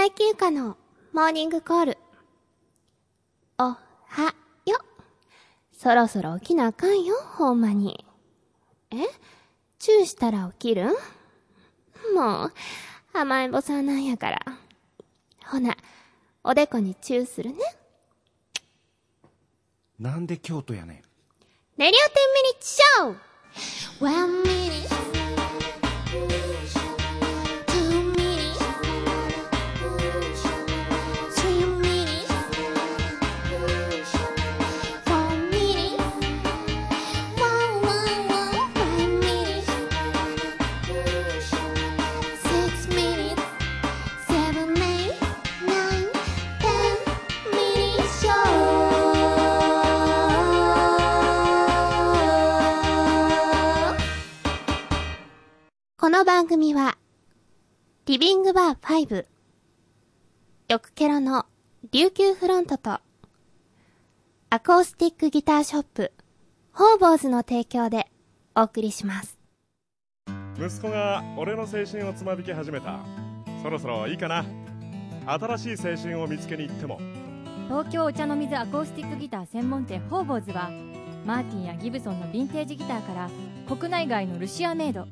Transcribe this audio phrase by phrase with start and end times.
[0.00, 0.78] 最休暇の
[1.12, 1.98] モーニングコール。
[3.58, 3.76] おは
[4.64, 4.78] よ。
[5.72, 8.06] そろそろ起きなあかんよ、ほんまに。
[8.90, 8.96] え？
[9.78, 10.86] チューしたら起きる？
[10.86, 10.86] ん
[12.14, 12.52] もう、
[13.12, 14.40] 甘えん坊さんなんやから。
[15.44, 15.76] ほな、
[16.44, 17.58] おでこにチューするね。
[19.98, 20.96] なんで京都やねん。
[20.96, 21.02] レ
[21.76, 25.19] ディオ10ミニッツショー !1 minute, 2
[56.20, 56.98] の番組は、
[58.04, 59.24] リビングバー5、
[60.68, 61.46] よくケロの
[61.92, 62.98] 琉球フロントと、
[64.50, 66.12] アコースティックギターショップ、
[66.72, 68.10] ホーボーズの提供で
[68.54, 69.38] お送りします。
[70.58, 73.00] 息子が俺の青春をつまびき始めた。
[73.62, 74.44] そろそろいいかな。
[75.24, 77.00] 新しい青春を見つけに行っても。
[77.68, 80.70] 東京お茶の水アコースティックギター専門店ホーボーズは
[81.24, 83.30] マーティンやギブソンのヴィンテージギターから
[83.74, 85.06] 国内外のルシアメイド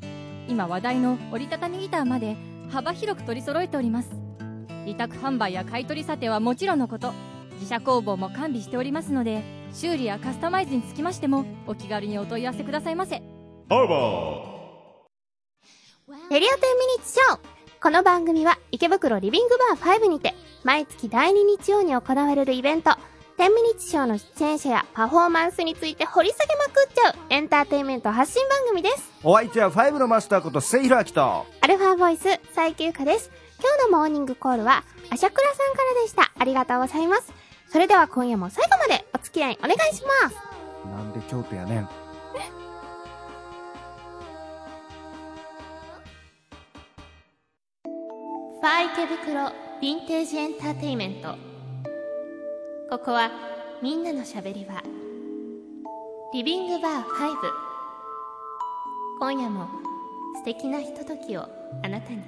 [0.48, 2.36] 今話題の折りたたみギターまで
[2.70, 4.10] 幅広く取り揃えております。
[4.86, 7.12] 委託販売や買取査定はもちろんのこと。
[7.54, 13.16] 自社工房も完備しておりますので修理やカスタマイズにつきましてもお気軽にお問い合わせくださいませ。
[13.16, 14.54] ハーバ
[16.30, 17.38] レディオ10ミニッツショー。
[17.82, 22.92] この番組は池袋リビングバー5にて毎月第2日曜に行われるイベント
[23.38, 29.12] 10ミニッツショーの出演者やパフォーマンスについて掘り下げまくっちゃうエンターテインメント発信番組です。
[29.22, 31.46] お相手はファイブのマスターことセイヒロアキと。
[31.60, 33.30] アルファボイス最休暇です。
[33.60, 36.32] 今日のモーニングコールはアシャクラさんからでした。
[36.36, 37.32] ありがとうございます。
[37.68, 40.36] それでは今夜も最後までお付き合いお願いします。
[40.88, 41.84] なんで京都やねん。
[41.84, 51.47] ファー池袋ヴィンテージエンターテイメント
[52.90, 53.30] ここは
[53.82, 54.82] みんなのしゃべり場。
[56.32, 57.04] リビングバー5
[59.20, 59.68] 今夜も
[60.36, 61.42] 素敵なひとときを
[61.82, 62.22] あなたに。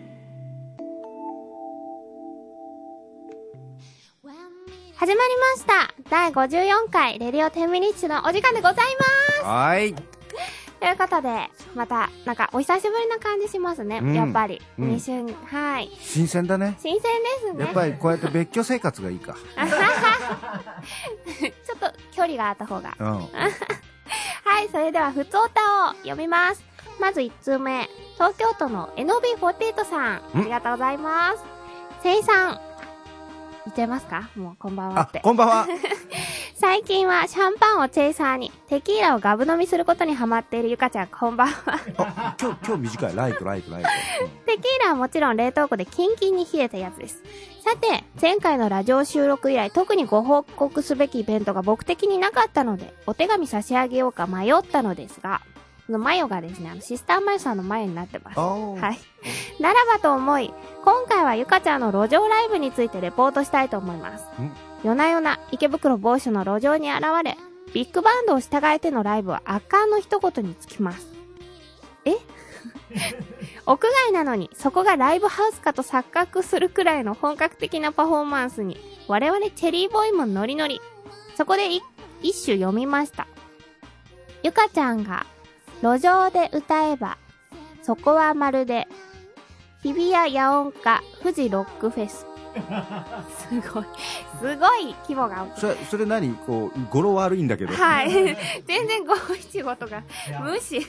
[4.97, 5.95] 始まりました。
[6.11, 8.85] 第54回レディオ10ミニッチのお時間でございま
[9.41, 9.45] す。
[9.45, 10.10] はい。
[10.81, 13.99] ということで、また、なんか、お久しぶりな感じしますね。
[13.99, 14.63] うんやっぱり。
[14.79, 15.91] うん2週、はい。
[16.01, 16.79] 新鮮だね。
[16.81, 17.09] 新鮮で
[17.49, 17.65] すね。
[17.67, 19.35] やっぱりこうやって別居生活がいいか。
[19.37, 22.97] ちょっと距離があった方が。
[22.99, 23.29] うん。
[24.43, 26.65] はい、それでは、ふつおたを読みます。
[26.99, 27.91] まず1通目。
[28.15, 30.17] 東京都の NB48 さん。
[30.17, 31.45] ありがとうございます。
[32.03, 32.55] せいさん。
[32.55, 32.61] 言
[33.71, 34.31] っちゃいますか？
[34.37, 35.21] もう、こんばんはあっ、て。
[35.21, 35.67] こんばんは。
[36.55, 41.55] 最近はシャンパンをチェイサーに、テキーラをガブ飲みすることにハマっているゆかちゃん、こんばんは。
[41.97, 43.17] あ、今日、今日短い。
[43.17, 43.89] ライト、ライト、ライト。
[44.47, 47.23] テキーラはもちろん冷凍庫でキンキンに冷えたやつです。
[47.65, 55.41] さて、前回のラジオ収録以来特にご報告すべきイベントが僕的になかったので、お手紙差し上げようか迷ったのですが、
[55.91, 58.39] このマヨがですね、あの、シスターマヨさんのマヨになってます。
[58.39, 58.99] あはーい。
[59.61, 64.53] ならばと思い、今回はゆかちゃんの路上ライブについてレポートしたいと思いますん。
[64.85, 67.37] 夜な夜な池袋某所の路上に現れ、
[67.75, 71.09] ビッグバンドを従えてのライブは圧巻の一言につきます。
[72.05, 72.13] え？
[73.67, 80.81] 屋外なのに、そこがライブハウスかと錯覚するくらいの本格的なパフォーマンスに、我々チェリーボーイもノリノリ。
[81.37, 81.83] そこでい
[82.23, 83.27] 一首読みました。
[84.45, 85.27] ゆかちゃんが、
[85.83, 87.17] 路上で歌えば、
[87.83, 88.87] そこはまるで、
[89.83, 92.27] 日比谷野音歌富士ロックフェス。
[93.49, 93.85] すごい。
[94.41, 95.61] すごい規模が大きい。
[95.61, 96.35] それ、それ何？
[96.35, 97.73] こう、語呂悪いんだけど。
[97.73, 98.11] はい。
[98.67, 100.03] 全然五七五とか
[100.43, 100.85] 無視。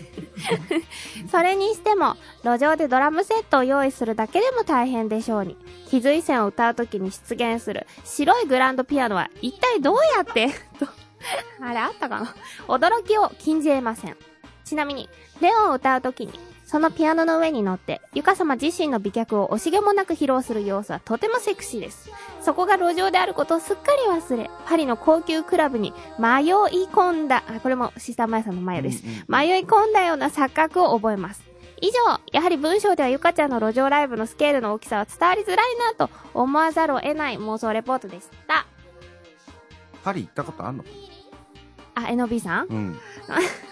[1.31, 5.55] それにしても、路上でドラムセットを用意するだけでも大変でしょうに。
[5.87, 10.47] 気づい線を歌うときに出現する白いグランドピアノは一体どうやって？
[10.79, 10.87] と
[11.61, 12.35] あれあったかな？
[12.67, 14.17] 驚きを禁じ得ません。
[14.71, 15.09] ちなみに、
[15.41, 16.31] レオンを歌うときに、
[16.65, 22.09] そのピアノの上に乗って、ゆか様自身の美脚を惜しげもなく披露する様子はとてもセクシーです。
[22.39, 29.03] そこが路上であることをすっかり忘れ、パリの高級クラブに迷い込んだ、あ、これもシスターマヤさんのマヤです。
[29.27, 31.43] 迷い込んだような錯覚を覚えます。
[31.81, 38.65] 以上、やはり文章ではゆかちゃんの路上ライブのスケールの大きさは伝わりづらいなと思わざるを得ない妄想レポートでした。
[40.05, 40.85] パリ行ったことあんの？
[41.95, 42.67] あ、NB さん？
[42.67, 42.99] うん。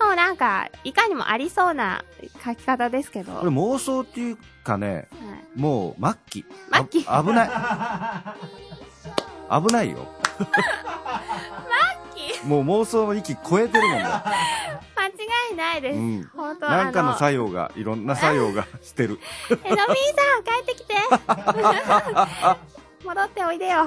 [0.00, 2.04] もうなんか、いかにもありそうな
[2.44, 3.32] 書き方ですけど。
[3.32, 5.08] はいこれ妄想っていうかね、
[5.54, 6.44] もう末期。
[6.72, 7.50] 末期あ危ない。
[9.66, 10.08] 危ないよ。
[12.44, 14.24] もう妄想の域超えてるもんだ。
[14.96, 15.10] 間違
[15.52, 15.98] いないです。
[15.98, 19.20] うん本当なんかのあ作用が、いろんな作用がしてる。
[19.50, 19.86] えのみーさん、
[20.44, 20.94] 帰ってきて。
[23.04, 23.78] 戻っておいでよ。
[23.78, 23.84] は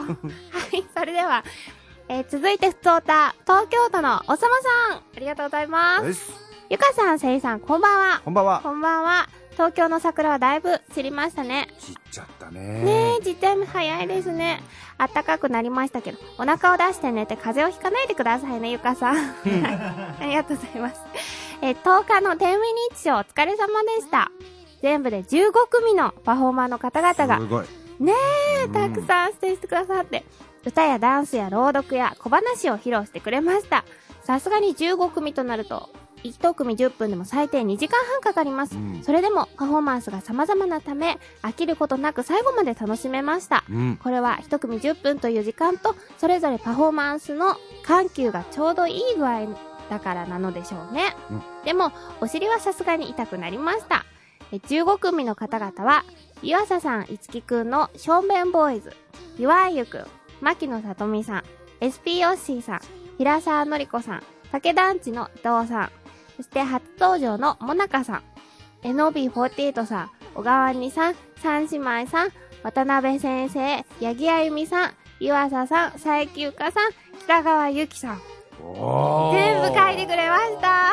[0.73, 1.43] い、それでは、
[2.13, 4.57] えー続いて、ふつおた、東京都のおさま
[4.91, 4.97] さん。
[4.97, 6.05] ありがとうございます。
[6.05, 6.31] です。
[6.69, 8.21] ゆかさん、せいさん、こんばんは。
[8.23, 8.59] こんばんは。
[8.61, 9.27] こんばんは。
[9.53, 11.69] 東京の桜はだいぶ散りましたね。
[11.79, 14.61] 切っちゃったねねえ、実態早いですね。
[14.99, 19.15] 暖かくなりましたけど、お腹を出して寝て風邪をひかないでくださいね、ゆかさん。
[19.15, 21.01] はい ありがとうございます。
[21.61, 24.29] えー、10日の10ミニッチショーお疲れ様でした。
[24.83, 27.65] 全部で15組のパフォーマーの方々がすごい。
[27.99, 28.13] ね
[28.61, 30.23] え、うんたくさん出演してくださって、
[30.65, 33.83] 歌やダンスや朗読や小話を披露してくれました。
[34.23, 35.89] さすがに15組となると、
[36.23, 38.75] 1組10分でも最低2時間半かかります。
[38.75, 43.65] うんそれでもパフォーマンスが様々なため、飽きることなく最後まで楽しめました。
[43.69, 43.97] うん。
[44.01, 49.47] これは1組10分という時間と、それぞれパフォーマンスの緩急がちょうどいい具合
[49.89, 51.15] だからなのでしょうね。
[51.29, 54.05] うんでも、お尻はさすがに痛くなりました。
[54.51, 56.05] え15組の方々は、
[56.41, 58.93] 湯浅さん、いつきくんの正面ボーイズ、
[59.37, 60.05] ゆわゆくん、
[60.43, 61.43] 牧野さとみさん、
[61.79, 62.81] SP ヨッシーさん、
[63.17, 65.91] 平沢のりこさん、竹団地の伊藤さん、
[66.35, 68.21] そして初登場のもなかさ
[68.83, 72.31] ん、NOB48 さん、小川にさん、三姉妹さん、
[72.61, 76.91] 渡辺先生、八木あゆみさん、湯浅さん、佐伯ゆかさん、
[77.21, 78.21] 北川ゆきさん。
[79.31, 80.91] 全部書いてくれました。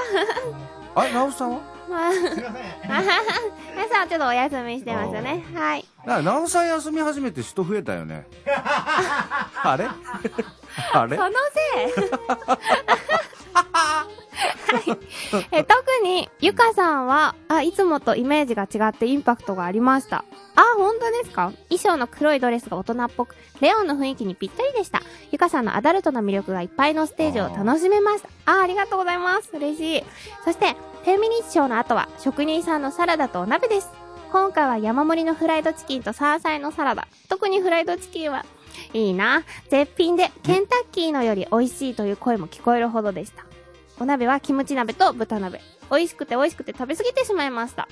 [0.94, 5.45] あれ、ラオスさんはまあ、皆さんちょっとお休みしてますよね。
[5.55, 5.85] はい。
[6.07, 8.27] ななおさん休み始めて人増えたよね。
[8.47, 9.87] あれ？
[10.95, 11.17] あれ？
[11.17, 11.33] その
[11.95, 12.11] せい
[13.53, 14.07] は
[14.79, 14.99] い。
[15.53, 20.25] え、特に、ゆかさんは、あ、いつもとイメージが違ってインパクトがありました。
[20.55, 21.53] あ、本当ですか？
[21.69, 25.03] 衣装の黒いドレスが大人っぽく、レオンの雰囲気にぴったりでした。
[25.31, 28.29] ゆかさんのアダルトな魅力がいっぱいのステージを楽しめました。
[28.47, 29.51] あありがとうございます。
[29.55, 30.05] 嬉しい。
[30.45, 33.88] そして、10ミニッショーの後は、職人さんのサラダとお鍋です。
[34.32, 37.08] 今回は山盛りのフライドチキンと山菜のサラダ。
[37.29, 38.44] 特にフライドチキンは、
[38.93, 39.43] いいな。
[39.70, 43.44] 絶品で、ケンタッキーのより美味しいという声も聞こえるほどでした。
[43.99, 45.61] お鍋はキムチ鍋と豚鍋。
[45.91, 47.88] 美味しくて美味しくて食べ過ぎてしまいました。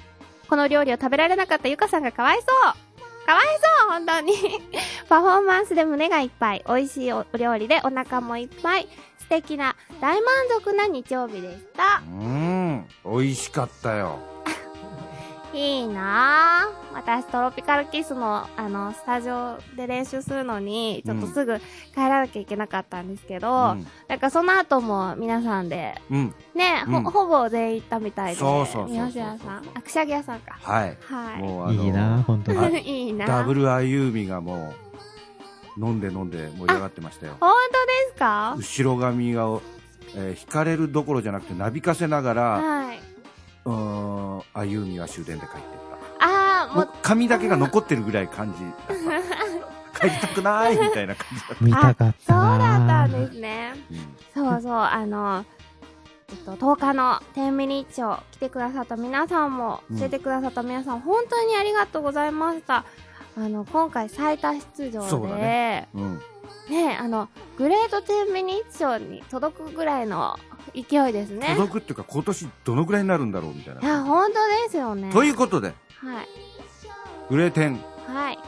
[0.48, 2.46] この料理を食べられなかったゆかさんがかわいそう。
[3.26, 3.44] かわい
[3.80, 4.32] そう、本当に。
[5.08, 8.88] パフォーマンスで胸がいっぱい、美味しいお料理でお腹もいっぱい、
[9.18, 12.02] 素敵な、大満足な日曜日でした
[13.04, 13.08] う。
[13.08, 13.18] ーん。
[13.20, 14.18] 美味しかったよ。
[15.54, 16.94] いいなぁ。
[16.94, 23.86] 私、トロピカルキスの、あの、スタジオで練習するのに、ちょっとすぐ帰らなきゃいけなかったんですけど、うん。
[24.08, 26.34] なんかその後も皆さんで、うん。
[26.54, 28.38] ね、うんほ、ほぼ全員行ったみたいで。
[28.40, 29.62] そうそうそうそう宮下さん。
[29.74, 30.58] あ、くしゃぎ屋さんか。
[30.60, 30.98] はい。
[31.00, 31.42] はい。
[31.42, 32.78] もうあの、いいな、本当に。
[33.06, 34.74] いいなダブル歩みがも
[35.78, 37.36] う、飲んで飲んで盛り上がってましたよ。
[37.40, 38.54] 本当ですか？
[38.58, 39.46] 後ろ髪が、
[40.16, 42.98] えー引かれるどころじゃなくて、なびかせながら、はい。
[43.64, 45.62] うーん、歩みは終電で帰ってっ
[46.20, 46.74] あー、た。
[46.76, 48.70] もうもう、髪だけが残ってるぐらい感じだ
[49.18, 49.98] った。
[50.08, 51.64] 帰りたくないみたいな感じだった。
[51.64, 53.72] 見たかったそうなだったんですね。
[53.90, 55.44] うんそうそう、あの、
[56.30, 62.84] えっと、10日の10ミニッチを来てくださった皆さんも、うん出てくださった皆さん、本当にありがとうございました。
[63.36, 66.22] あの、今回最多出場そうだで、ねうん。
[66.70, 70.38] ねあの、グレート10ミニッチ賞に届くぐらいの
[70.74, 71.54] 勢いですね。
[71.56, 74.04] 届くっていうか、今年どのぐらいになるんだろうみたいいや、な。
[74.04, 74.34] 本当
[74.66, 75.10] ですよね。
[75.12, 76.28] ということで、はい。
[77.30, 78.38] グレテン、はい。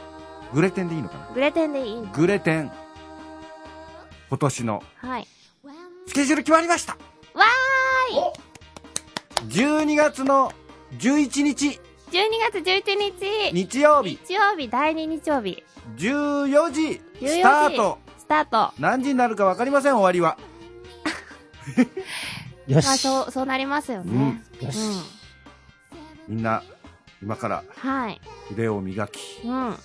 [0.53, 1.31] グレテンでいいのかな？
[1.35, 2.73] グレテンでいいグレテン、
[4.29, 5.29] 今年のはい。
[6.07, 6.97] スケジュール決まりました
[7.35, 7.45] わ
[9.49, 10.53] 12月の
[10.99, 11.81] 11日、ーい
[12.11, 15.63] !12 月11日、日曜日、日曜日、第2日曜日、
[15.97, 17.99] 14時、14時スタート。
[18.19, 18.73] スタート。
[18.79, 20.39] 何時になるか分かりません、終わりは。
[22.67, 22.99] よ まあ、し。
[23.01, 24.43] そう、そうなりますよね。
[24.61, 24.67] うん。
[24.67, 24.79] よし。
[26.29, 26.63] みんな、
[27.23, 28.21] 今からはい。
[28.53, 29.77] 腕を磨き、うん。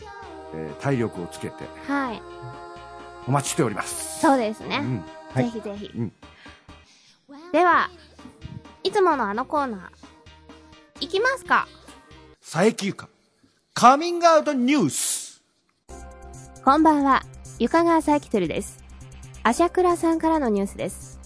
[0.54, 2.22] えー体力をつけて、はい。
[3.28, 4.22] お待ちしております。
[4.22, 4.78] そうですね。
[4.78, 5.04] うん。
[5.34, 5.92] はいぜひぜひ。
[5.96, 6.14] うん
[7.52, 7.90] では、
[8.84, 9.82] いつものあのコーナー、
[11.00, 11.68] いきますか？
[12.42, 13.08] 佐伯ゆか、
[13.74, 15.25] カミングアウトニュース。
[16.66, 17.22] こんばんは、
[17.60, 18.84] ゆかがさきてるです。
[19.44, 21.20] アシャクラさんからのニュースです。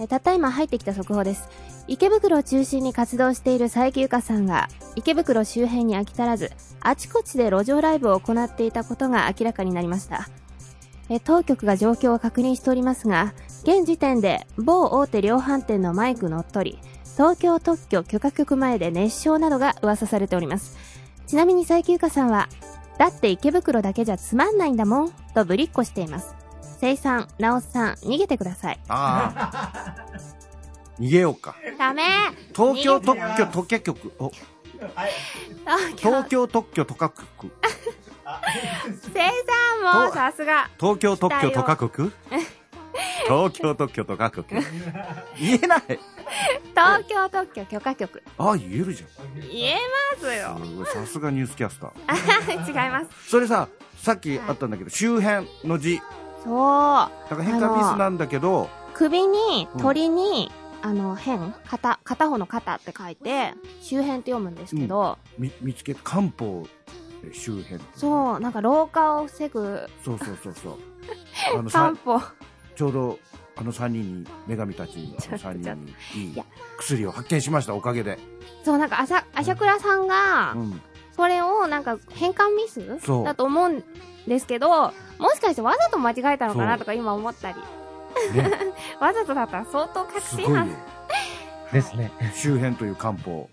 [0.00, 1.50] えたった今入ってきた速報です。
[1.88, 10.26] 池袋を中心に活動している佐伯ゆかさんが、池袋周辺に飽き足らず、あちこちで路上ライブを行っていたことが明らかになりました。
[11.10, 16.78] え当局が状況を確認しておりますが、現時点で某大手量販店のマイク乗っ取り、
[17.14, 20.78] 東京特許許可局前で熱唱などが噂されております。
[21.26, 22.48] ちなみに最休暇さんは、
[22.98, 26.34] だって池袋だけじゃつまんないんだもん、とぶりっこしています。
[26.80, 28.80] せいさん、なおさん、逃げてください。
[28.88, 30.06] ああ。
[31.00, 31.54] 逃げようか。
[31.78, 32.02] ダメ
[32.54, 34.32] 東京特許特許局、お
[35.96, 37.52] 東京特許特許局、
[39.02, 39.22] せい
[39.82, 40.68] さんも、さすが。
[40.78, 42.12] 東京特許特許局？
[43.26, 44.62] 東京特許特許局
[45.38, 45.82] 言えない。
[46.70, 48.22] 東京特許許可局。
[48.38, 49.06] ああ、言えるじゃ
[49.50, 49.76] 言え
[50.20, 50.54] ますよ。
[50.54, 50.68] ん。
[50.68, 52.68] すごいさすがニュースキャスター。
[52.84, 53.30] 違います。
[53.30, 56.00] それさ、さっきあったんだけど、周辺の字。
[56.44, 57.30] そう。
[57.30, 60.50] だから変化ミスなんだけど、首に、鳥に、
[60.82, 66.66] あの、変片、片方の肩って書いて、周辺って読むんですけど、み見つけて、漢方
[67.32, 67.80] 周辺。
[67.94, 70.78] そう、なんか老化を防ぐそうそうそうそう。
[71.58, 72.37] あのさ漢方。
[72.78, 73.18] ちょうど、
[73.56, 75.74] あの3人に、女神たちの ちょっと3人
[76.14, 76.42] にいい
[76.78, 78.20] 薬を発見しました、おかげで。
[78.64, 80.80] そう、なんか、あさ、あしゃくらさんがう、ん。
[81.16, 83.00] それをなんか変換ミス？
[83.04, 83.82] そうだと思うん
[84.28, 87.56] ですけど、もしかしてわざと間違えたのかなとか今思ったり。
[88.32, 88.48] ね、
[89.00, 90.70] わざとだったら相当確信犯。。
[91.72, 92.12] ですね。
[92.32, 93.50] 周辺という漢方。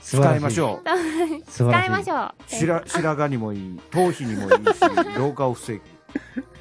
[0.00, 1.50] 使いましょう。
[1.50, 2.34] 使いましょう。
[2.46, 4.80] 白白髪にもいい、頭皮にもいいし、
[5.18, 5.82] 老化を防ぐ。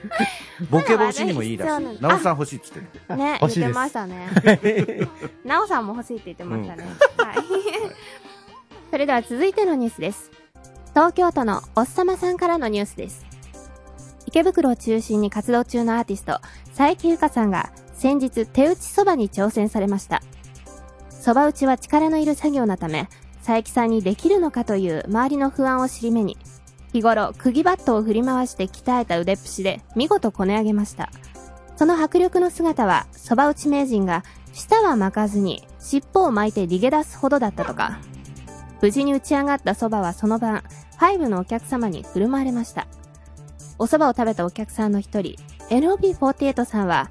[0.70, 2.80] ボケ防止にもいいらしなおさん欲しいっつって
[3.10, 3.18] る。
[3.18, 4.30] ね、言っ欲しいですてましたね。
[5.46, 6.86] なおさんも欲しいって言ってましたね。
[7.18, 7.36] はい。
[8.92, 10.32] それでは続いてのニュースです。
[10.90, 13.26] 東京都のおっさまさんからのニュースです。
[14.26, 16.40] 池袋を中心に活動中のアーティスト、
[16.76, 20.22] 佐伯ゆかさんが先日手打ちそばに挑戦されました。
[21.10, 23.08] そば打ちは力のいる作業なため、
[23.46, 26.38] 佐伯さんにできるのかという周りの不安を尻目に、
[26.94, 31.10] 日頃、釘バットを振り回して鍛えた腕っぷしで見事こね上げました。
[31.78, 38.00] その迫力の姿は、蕎麦打ち名人が、舌は巻かずに、尻尾を巻いて逃げ出すほどだったとか。
[38.82, 40.64] 無事に打ち上がった蕎麦はその晩、
[41.00, 42.88] ファイブのお客様に振る舞われました。
[43.80, 45.36] お蕎麦を食べたお客さんの一人、
[45.70, 47.10] NOB48 さんは、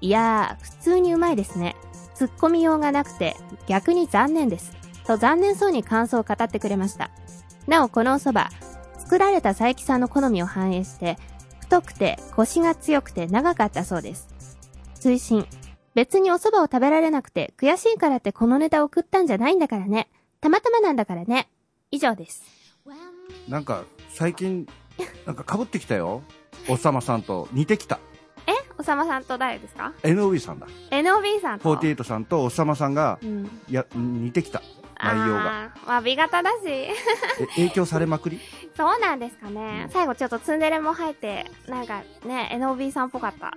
[0.00, 1.74] いやー、普通にうまいですね。
[2.14, 4.72] 突っ込みようがなくて、逆に残念です。
[5.06, 7.10] と残念そうに感想を語ってくれました。
[7.66, 8.54] なお、このお蕎麦、
[9.14, 11.18] 作られた佐伯さんの好みを反映して、
[11.60, 14.26] 太くて、コシが強くて長かったそうです。
[14.96, 15.46] 追伸。
[15.94, 20.08] 別にお蕎麦を食べられなくて悔しいからってこのネタを送ったんじゃないんだからね。
[20.40, 21.48] たまたまなんだからね。
[21.92, 22.42] 以上です。
[23.48, 24.66] なんか、最近、
[25.26, 26.22] なんか被ってきたよ。
[26.68, 28.00] おさまさんと似てきた。
[28.48, 28.52] え？
[28.78, 30.66] おさまさんと誰ですか？NOB さんだ。
[30.90, 33.44] ?NOB さんと？48さんとおさまさんが、うん。
[33.68, 34.60] いや、似てきた。
[35.02, 35.70] 内容が。
[35.86, 36.56] まあ、B 型だし。
[36.66, 36.94] え
[37.56, 38.40] 影響されまくり？
[38.76, 39.88] そうなんですかね。
[39.92, 43.52] 最後ちょっとツンデレも入って、なんかね、NOB さんっぽかった。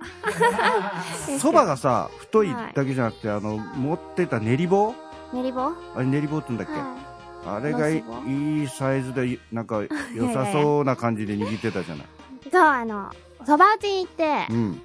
[1.38, 4.94] そばがさ、太いだけじゃなくて、あの、持ってた練り棒？
[5.32, 5.72] 練り棒？
[5.96, 6.80] あれ練り棒って言うんだっけ、
[7.48, 9.82] はあれがいいいサイズで、なんか
[10.14, 12.06] 良さそうな感じで握ってたじゃない？
[12.46, 12.50] い。
[12.50, 13.10] そう、あの、
[13.44, 14.82] 蕎麦打ちに行ってう、ん、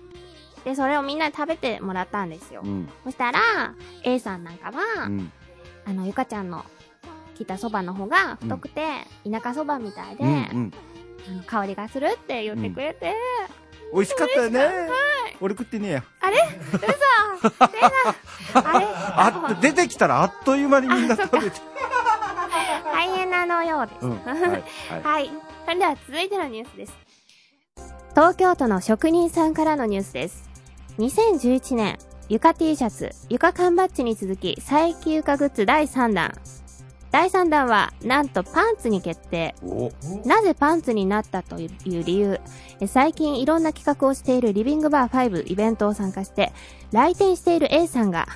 [0.64, 2.68] で、それをみんなで食べてもらったんですよう。
[2.68, 3.40] ん、そしたら、
[4.04, 5.32] A さんなんかは、うん。
[5.86, 6.66] あの、ゆかちゃんの
[7.36, 8.82] 切った蕎麦の方が太くて、
[9.30, 10.72] 田舎蕎麦みたいで、うん、うん。
[11.30, 13.14] あの香りがするって言ってくれて、
[13.94, 14.70] 美味しかったよね。
[15.40, 16.04] 俺食ってねえや。
[16.20, 16.38] あれ？
[16.74, 16.80] 嘘
[18.60, 18.86] あれ？
[18.86, 21.62] あっ、出てきたらあっという間にみんな食べて。
[22.92, 24.06] 大変なのようです。
[24.06, 24.64] うん、はい、はい。
[25.04, 25.32] はい。
[25.66, 26.94] それでは続いてのニュースです。
[28.12, 30.50] 東京都の職人さんからのニュースです。
[31.00, 31.98] 2011年、
[32.34, 36.34] 床 T シャツ、床缶バッジに続き、最休暇グッズ第3弾。
[37.12, 39.54] 第3弾は、なんとパンツに決定。
[39.62, 39.92] お、
[40.26, 41.70] なぜパンツになったという
[42.04, 42.42] 理由。
[42.80, 46.52] え最近いろんな企画をしているリビングバー5イベントを参加して、
[46.92, 48.28] 来店している A さんが、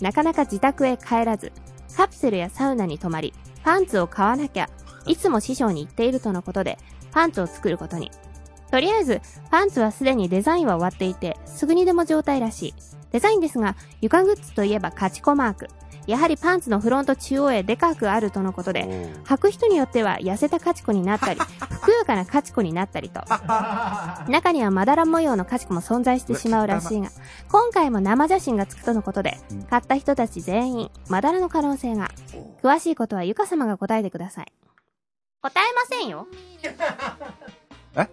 [0.00, 1.52] なかなか自宅へ帰らず、
[1.94, 4.70] カプセルやサウナに泊まり、パンツを買わなきゃ、
[5.06, 6.78] いつも師匠に言っているとのことで、
[7.10, 8.10] パンツを作ることに。
[8.70, 13.01] とりあえず、パンツはすでにデザインは終わっていて、すぐにでも状態らしい。
[13.12, 15.68] デザインですが、床グッズといえばカチコマーク。
[16.06, 21.40] やはりパンツのフロント中央へでかくあるとのことで、履く人によっては痩せたカチコになったり、
[21.70, 23.22] ふくよかなカチコになったりと。
[24.28, 27.10] 中にはまだら模様のカチコも存在してしまうらしいが、
[27.50, 32.10] 今回も生写真がつくとのことでうん、買った人たち全員、まだらの可能性が。
[32.62, 34.52] 詳しいことはゆか様が答えてください。
[35.42, 36.26] 答えませんよ。
[37.96, 38.08] え？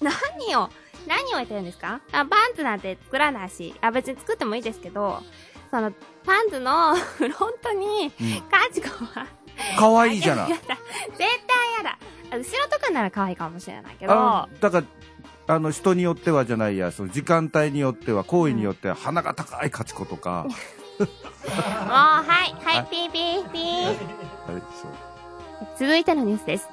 [0.00, 0.70] 何を、
[1.06, 2.00] 何を言ってるんですか？
[2.12, 5.22] あ、パンツなんて作らないし、あ、別に作ってもいいですけど、
[5.70, 5.92] その、
[6.24, 8.40] パンツのフロントに、うん。
[8.50, 9.26] カチコは、
[9.78, 10.48] かわいいじゃない。
[10.54, 10.76] 絶対
[11.78, 11.98] やだ。
[12.32, 14.80] 後ろとかなら可愛いかもしれないけど、だか
[15.46, 20.50] ら、あの、人によってはじゃないや、その時間帯によっては、行為によっては、鼻が高いカチコとか、も
[21.00, 21.06] う、
[21.90, 23.96] はい、はい、ピーピーピー。
[25.78, 26.68] 続いてのニュースです。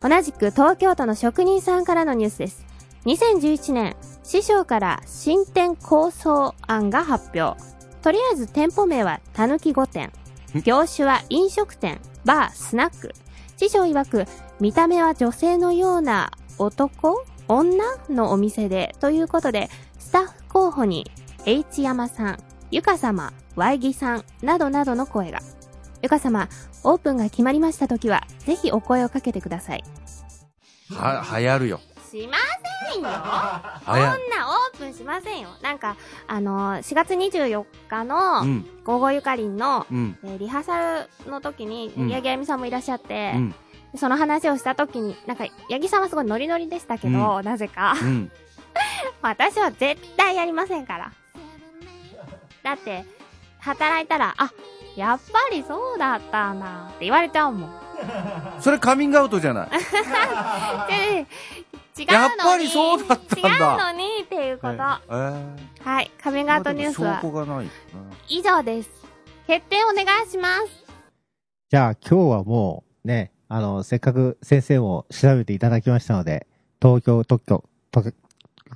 [0.00, 2.64] 同じく東京都の職人さんからのニュースです。
[3.06, 7.60] 2011年、師匠から新店構想案が発表。
[8.02, 10.10] とりあえず店舗名はたぬき御殿。
[10.64, 13.14] 業種は飲食店、バー、スナック。
[13.56, 14.26] 師匠曰く、
[14.58, 21.10] 見た目は女性のような男女のお店で、ということで、スタッフ候補に、
[21.46, 22.38] H 山さん、
[22.70, 25.40] ゆか様、Y ぎさん、などなどの声が。
[26.02, 26.48] ゆか様、
[26.84, 29.84] オープンが決まりましたときは、ぜひお声をかけてください。
[30.90, 31.80] は、流行るよ。
[32.10, 32.59] しませ
[32.98, 33.08] んよ
[33.86, 34.16] こん流な。
[34.72, 35.48] オープンしませんよ。
[35.62, 38.66] なんか、あのー、4月24日のう、ん。
[38.84, 40.18] ゴーゴーゆかりんの、うん。
[40.24, 43.54] えーリハーサルの時に、うん八木あゆみさんもいらっしゃって、うん。
[43.96, 47.94] その話をした時に、なんか、八木さんはすごいノリノリでしたけど、なぜか。
[48.00, 48.30] うん。
[49.22, 51.12] 私は絶対やりませんから。
[52.62, 53.04] だって、
[53.60, 54.50] 働いたら、あ、
[54.96, 57.70] やっぱりそうだったんだって言われちゃうもん。
[58.60, 59.68] それカミングアウトじゃない。
[61.96, 62.22] で、違うのに。
[62.22, 64.78] やっぱりそうだったんだ違うのにっていうこと。
[64.78, 67.70] はえーい、カミングアウトニュースは証拠がないな。
[68.28, 68.90] 以上です。
[69.46, 70.84] 決定お願いします。
[71.70, 76.46] じゃあ今日はもうね、あの、せっかく先生も調べていただきましたので、
[76.80, 78.14] 東京特許、特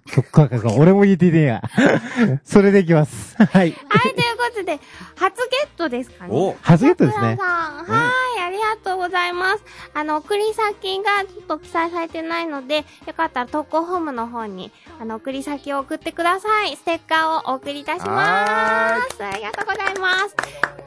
[0.07, 1.63] 許価格が俺も言えてねえや。
[2.45, 3.37] それでいきます。
[3.37, 3.49] はい。
[3.49, 4.79] はい、ということで、
[5.17, 6.31] 初ゲットですかね。
[6.31, 7.37] お初ゲットですね。
[7.41, 9.65] さん、はい、ありがとうございます。
[9.95, 14.71] あの、送り先がちょっと記載されてないので、よかったら投稿フォームの方に、
[15.01, 16.77] あの、送り先を送ってください。
[16.77, 19.25] ステッカーをお送りいたします。
[19.25, 20.37] ありがとうございます。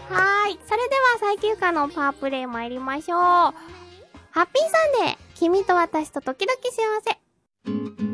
[0.09, 0.59] はい。
[0.65, 3.19] それでは、最休暇のパワープレイ参りましょう。
[3.19, 4.69] ハッピー
[4.99, 8.06] サンデー君と私と時々幸せ。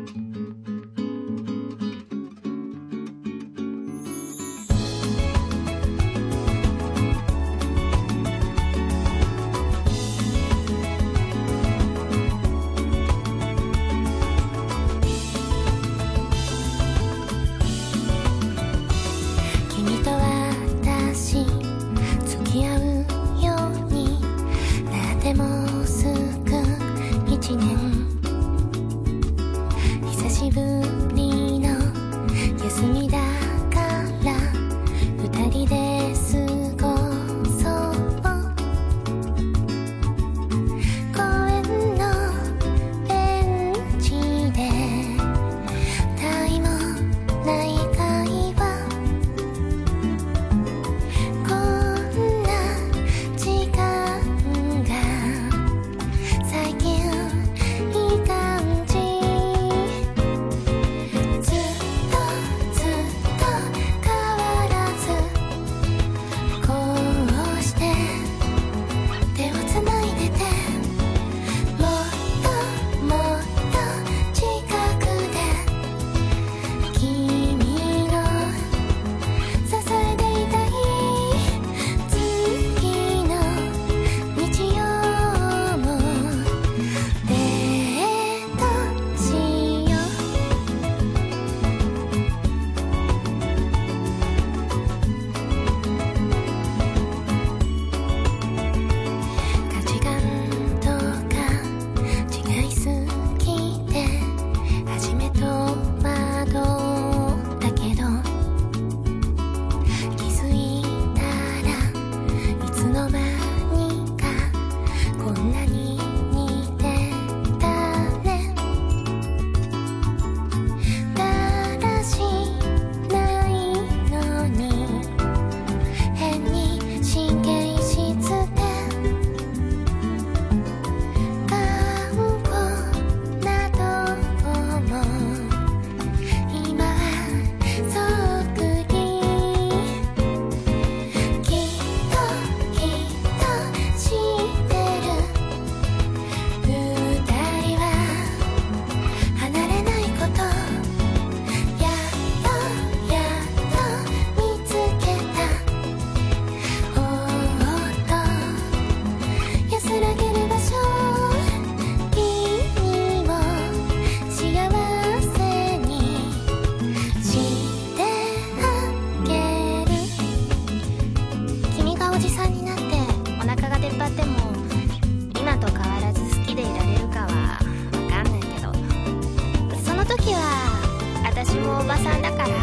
[181.44, 182.46] 私もおばさんだから。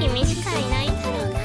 [0.00, 1.38] 君しかいないんだろうな。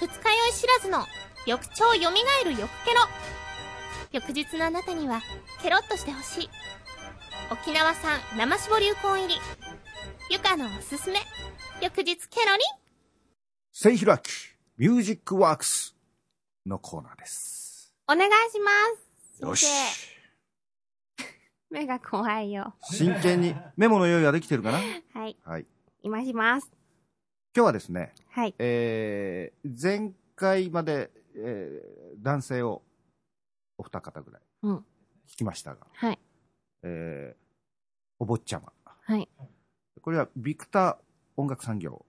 [0.00, 1.06] 二日酔い知らずの
[1.46, 3.02] 翌朝よみがえる翌ケロ。
[4.10, 5.22] 翌日のあなたには
[5.62, 6.50] ケロッとしてほしい。
[7.52, 9.40] 沖縄産生搾りうこん入り。
[10.28, 11.20] ゆかのおすすめ。
[11.80, 12.64] 翌日ケロリ。
[13.70, 15.94] せいひろあき、ミュージックワークス
[16.66, 17.61] のコーナーです。
[18.12, 18.70] お願いしま
[19.38, 19.42] す。
[19.42, 19.66] よし。
[21.72, 22.74] 目が怖いよ。
[22.82, 24.78] 真剣に、メモの用意はできてるかな？
[25.18, 25.38] はい。
[25.42, 25.66] はい。
[26.02, 26.70] 今します。
[27.56, 28.54] 今日はですね、はい。
[28.58, 32.82] えー、前回まで、えー、男性を
[33.78, 34.76] お二方ぐらいうん。
[35.26, 36.18] 聞きましたが、はい。
[36.82, 37.42] えー、
[38.18, 38.74] お坊ちゃま。
[38.84, 39.26] はい。
[40.02, 40.96] これはビクター
[41.38, 42.04] 音楽産業、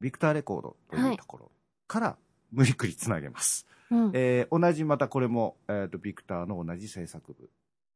[0.00, 1.52] ビクターレコードというところ
[1.86, 2.18] から
[2.50, 3.66] 無理くりつなげます。
[3.90, 4.10] うん。
[4.14, 7.50] えー同じ、またこれも、えーと、ビクターの同じ制作部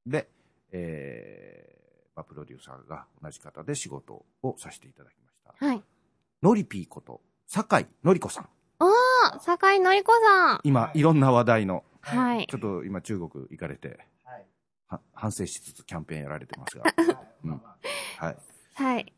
[0.07, 0.29] で、
[0.71, 5.67] えーまあ、プロデューサーが同じ方で仕事をさせていただきました。
[5.67, 5.83] はい。
[6.43, 8.49] のりぴーこと、酒井のりこさん。
[8.81, 10.61] あ、坂井のりこさん。
[10.65, 12.59] 今、いろんな話題の、はいちょ。
[12.59, 13.99] っと今中国行かれて、
[14.89, 16.85] は反省しつつキャンペーンやられてますが。
[17.45, 17.63] うん
[18.19, 18.37] はい。
[18.75, 19.13] はい。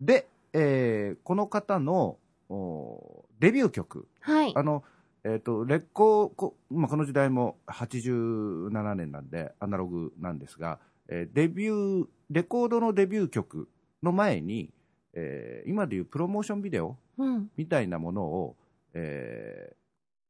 [0.00, 4.52] で、えーこの方のおデビュー曲、はい。
[4.56, 4.82] あの、
[5.26, 13.68] えっ、と、レッコーこ、まあ、この時代も87年なんで、アナログなんですが、えーデビュー、レコードのデビュー曲
[14.04, 14.70] の前に、
[15.14, 17.50] えー今でいうプロモーションビデオうん。
[17.56, 18.56] みたいなものを、
[18.94, 19.74] え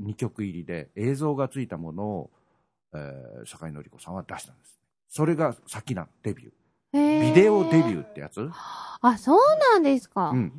[0.03, 2.31] 2曲入りで映像がついたものを、
[2.95, 4.79] えー、坂井紀子さんは出したんです。
[5.11, 6.51] それが先なん、デビュー
[7.21, 8.49] ビデオデビューってやつ
[9.03, 9.39] あ、そう
[9.75, 10.31] なんですか。
[10.31, 10.53] うん。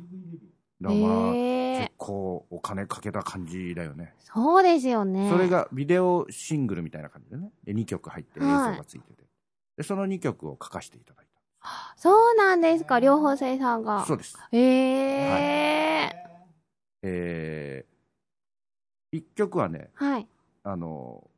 [0.80, 4.14] 結構お金かけた感じだよね。
[4.20, 5.28] そうですよね。
[5.30, 5.48] それ。
[5.48, 7.50] がビデオシングルみたいな感じでね。
[7.64, 9.24] で、2曲入って映像はいがついてて。
[9.76, 11.28] で、その2曲を書かせていただい
[11.96, 14.06] そうなんですか、両方生産がた。。
[14.06, 14.36] そうです。
[14.52, 16.12] へえ。
[17.02, 20.28] えー、1曲はね、はい。
[20.62, 21.28] あの、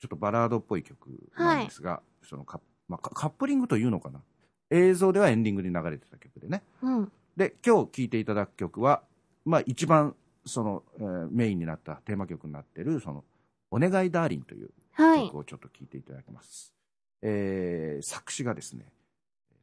[0.00, 4.20] ちょっとバラードっぽい曲なんですが、そのカ,、まあ、カカップリングというのかな。
[4.70, 6.62] 映像ではエンディングに流れてた曲でね。
[6.82, 7.12] うん。
[7.36, 9.02] で、今日聴いていただく曲は、
[9.44, 10.14] まあ一番
[10.46, 13.24] その、えーメインになったテーマ曲になってる、その、
[13.70, 15.38] お願いダーリンというはい曲。
[15.38, 16.72] をちょっと聴いていただきます。
[17.22, 18.86] えー作詞がですね、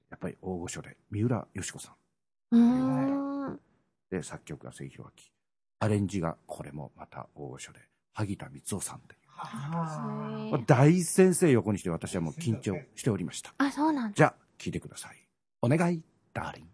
[0.09, 1.91] やっぱり大御所で、三浦佳子さ
[2.51, 2.55] ん。
[2.55, 3.59] うーん。
[4.09, 5.23] で、作曲が清弘明。
[5.79, 7.79] アレンジが、これもまた大御所で、
[8.13, 9.19] 萩田光夫さんという。
[9.27, 13.53] へー大先生横にして私はもう緊張しておりました。
[13.57, 14.15] あ、そうなんだ。
[14.15, 15.15] じゃあ、聴いてください。
[15.61, 16.03] お願い、
[16.33, 16.69] ダーリン。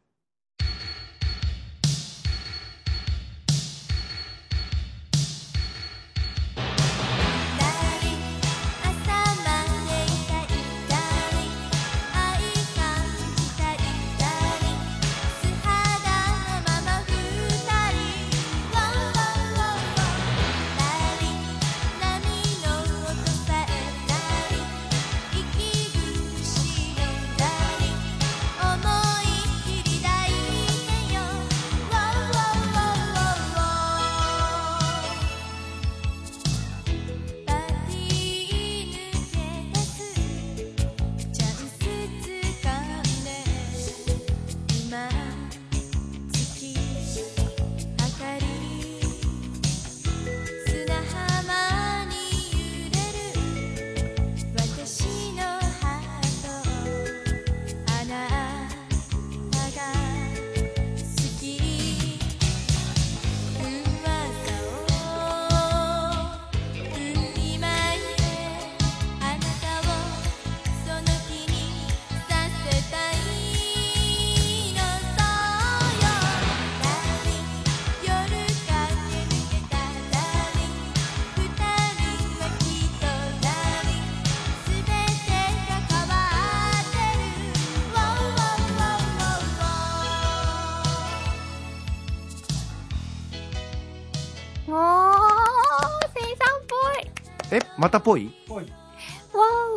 [97.78, 98.32] またぽい？
[98.50, 98.66] わー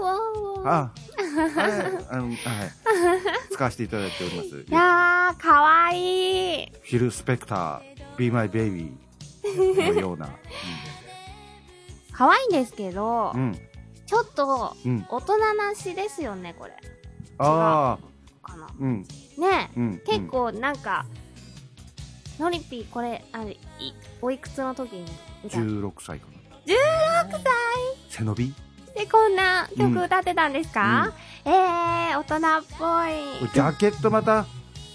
[0.00, 0.68] わーわー。
[0.68, 0.92] あ
[2.10, 2.36] あ、あの、はい。
[3.52, 4.48] 使わせていただいております。
[4.68, 6.70] いやー、かわいい。
[6.70, 7.82] フィル・スペクター、
[8.16, 8.96] Be My Baby
[9.44, 10.30] のような。
[12.12, 13.58] かわいいんですけどう、ん。
[14.06, 15.06] ちょっと、うん。
[15.08, 16.72] 大人なしですよね、これ。
[17.38, 17.98] あ
[18.42, 18.68] あ、かな。
[18.78, 19.02] うん。
[19.38, 20.02] ねうん。
[20.06, 21.06] 結構なんか、
[22.38, 23.58] のりぴーこれ、あれ、い、
[24.20, 25.04] おいくつの時に
[25.44, 26.39] 歌っ16歳かな。
[26.70, 27.40] 16歳
[28.08, 28.54] 背伸び？
[28.94, 31.12] でこんな曲歌ってたんですか、
[31.44, 32.40] えー、大人っ
[32.78, 33.50] ぽい。
[33.52, 34.46] ジャケットまた、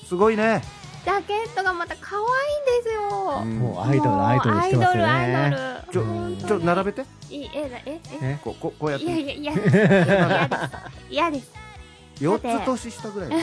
[0.08, 0.62] すごいね。
[1.04, 3.42] ジャケットがまた可愛いんですよ。
[3.44, 5.58] うんもうアイドル、アイドルしてますよアイドル、アイね。
[5.92, 6.38] ドル。
[6.38, 7.06] ちょ、ちょ、並べて。
[7.30, 9.06] いい、え、え、え、えこう、こうこうやって。
[9.06, 10.50] いやいや、いや、
[11.10, 11.52] 嫌です。
[12.20, 12.48] 嫌です。
[12.48, 13.30] 4つ年下ぐらい。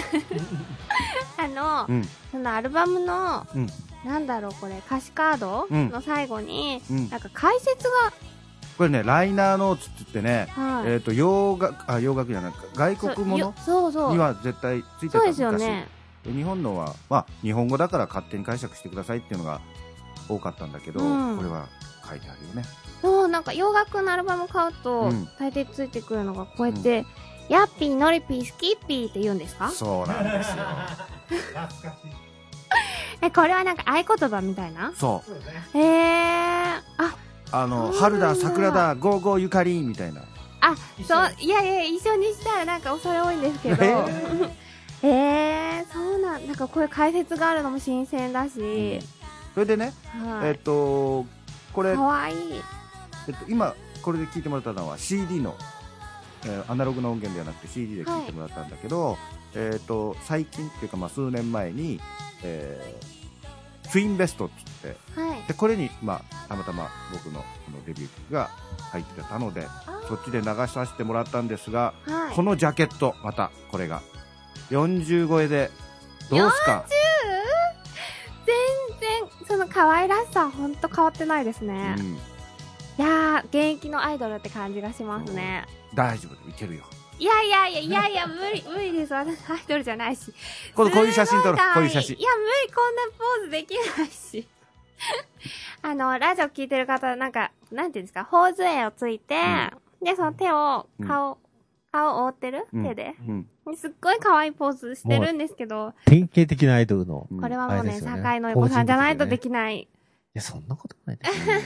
[1.37, 2.09] あの、うん。
[2.31, 3.68] そのアルバムの、うん
[4.04, 5.66] なんだろう、これ、歌詞カード？
[5.70, 7.86] うんの最後に、うんなんか解説
[8.78, 10.92] これね、ライナーノーツって言ってね、が、はい。
[10.92, 14.12] えっと、洋楽、あ、洋楽じゃないか、外国ものそうそうそう。
[14.12, 15.86] には絶対ついてたそうですよね。
[16.24, 19.60] 昔日本のは、まあ、日本語だから勝手に解釈してくださいっていうのが
[20.28, 21.66] 多かったんだけど、うんこれは
[22.08, 22.64] 書いてあるよね。
[23.02, 27.04] そう、なんか洋楽のアルバム買うと、うん大抵ついてくるのがこうやって、
[27.48, 29.68] ヤッピー、ノリピー、スキッピーって言うんですか？
[29.70, 30.64] そうなんですよ。
[33.22, 34.92] え、これはなんか合言葉みたいな？
[34.96, 35.22] そ
[35.74, 35.78] う。
[35.78, 37.14] へえー、あ、
[37.52, 40.22] あの、春だ、桜だ、ゴーゴーゆかりみたいな。
[40.61, 40.74] あ、
[41.06, 43.85] そう、いやいや、一緒にしたらなんか恐れ多いんですけど。
[43.85, 44.56] え？
[45.04, 49.00] えー、そうなん、なんかこういう解説があるのも新鮮だし、
[49.54, 49.92] それでね、
[50.24, 50.48] はい。
[50.48, 51.26] えっと、
[51.72, 52.62] これか、わいい。
[53.28, 55.56] えっと、今、これで聞いてもらったのは CD の、
[56.44, 59.18] えーアナログの音源ではなくて CD で聞いてもらったんだけど、
[59.54, 62.00] えっと、最近っていうか、まあ、数年前に、
[62.42, 63.22] えー
[63.90, 65.42] ツインベストって言って、はい。
[65.48, 68.48] で、これに、まあ、たまたま僕のこのデビュー曲が
[68.90, 69.66] 入ってたので、
[70.08, 72.34] そっちで流させてもらったんですが、はい。
[72.34, 74.00] このジャケット、また、これが、
[74.70, 75.70] 40超えで、
[76.30, 76.86] どうすか？
[78.46, 78.56] 全
[79.00, 81.96] 然、その可愛らしさはほんと変わってないですね。
[81.98, 82.18] うん、い
[82.96, 85.66] やー、現役のアイドルって感じがしますね。
[85.94, 86.84] 大丈夫だ、いけるよ。
[87.18, 89.12] いやいやいやいやいや、無理、無理です。
[89.12, 90.33] 私アイドルじゃないし。
[90.75, 94.46] これこういう写真撮ろうこういう写真いや、無理、こんなポーズできないし。
[95.83, 99.37] あの、ラジオ聞いてる方、なんか、なんていうんですか、頬杖をついて、
[100.03, 101.38] で、その手を、顔、
[101.92, 103.14] 顔を覆ってる、うん手で？
[103.29, 103.77] うん。
[103.77, 107.29] すっごい可愛いポーズしてるんですけど、典型的なアイドルの。
[107.31, 109.81] うんこれはもうね、あれですよねの横さんじゃないとできない。
[109.81, 109.88] い
[110.35, 111.62] や、そんなことないですね。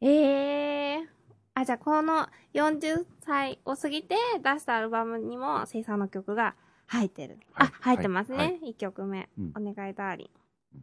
[0.00, 0.06] え
[0.98, 1.17] えー。
[1.60, 6.54] あ、じゃあこの40歳を過ぎて出したアルバムにも生産の曲が
[6.86, 7.38] 入ってる。
[7.52, 8.60] はいあ、入ってますはいはね。
[8.64, 9.28] 1曲目。
[9.38, 10.30] うんお願いダーリ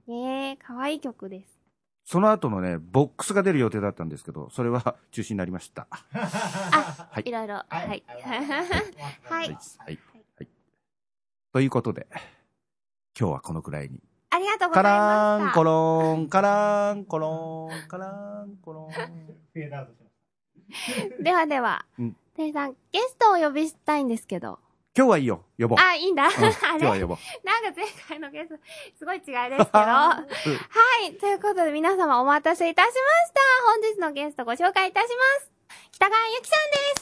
[0.08, 0.12] ン。
[0.12, 1.60] ええー、可愛い曲です。
[2.04, 5.88] その後のね、ボックスが出る予定だったんですけど、それは 中止になりました。
[5.90, 7.56] あ、はいいろいろ。
[7.56, 7.88] はい。
[7.88, 8.04] はい。
[8.06, 8.46] はい。
[9.24, 9.58] はい。
[9.86, 10.00] はい。
[11.54, 12.08] ということで、
[13.18, 14.02] 今日はこのくらいに。
[14.30, 15.56] ありがとうごカざいラーン、ました。
[15.56, 20.05] コロン、カラーン、コロン、カラーン、コロン。
[21.20, 24.60] ではではうん、ていさん、ゲストをお呼びしたいんですけど。
[24.98, 25.80] 今日はいいよ、呼ぼう。
[25.80, 26.24] あ、いいんだ。
[26.24, 27.18] あうん 今日はれ呼ぼう。
[27.44, 28.56] なんか前回のゲスト、
[28.98, 29.60] すごい違いですけど。
[29.68, 30.26] は
[31.06, 31.14] い。
[31.16, 33.02] ということで皆様お待たせいたしました。
[33.66, 35.52] 本日のゲストご紹介いたします。
[35.92, 36.56] 北川ゆきさ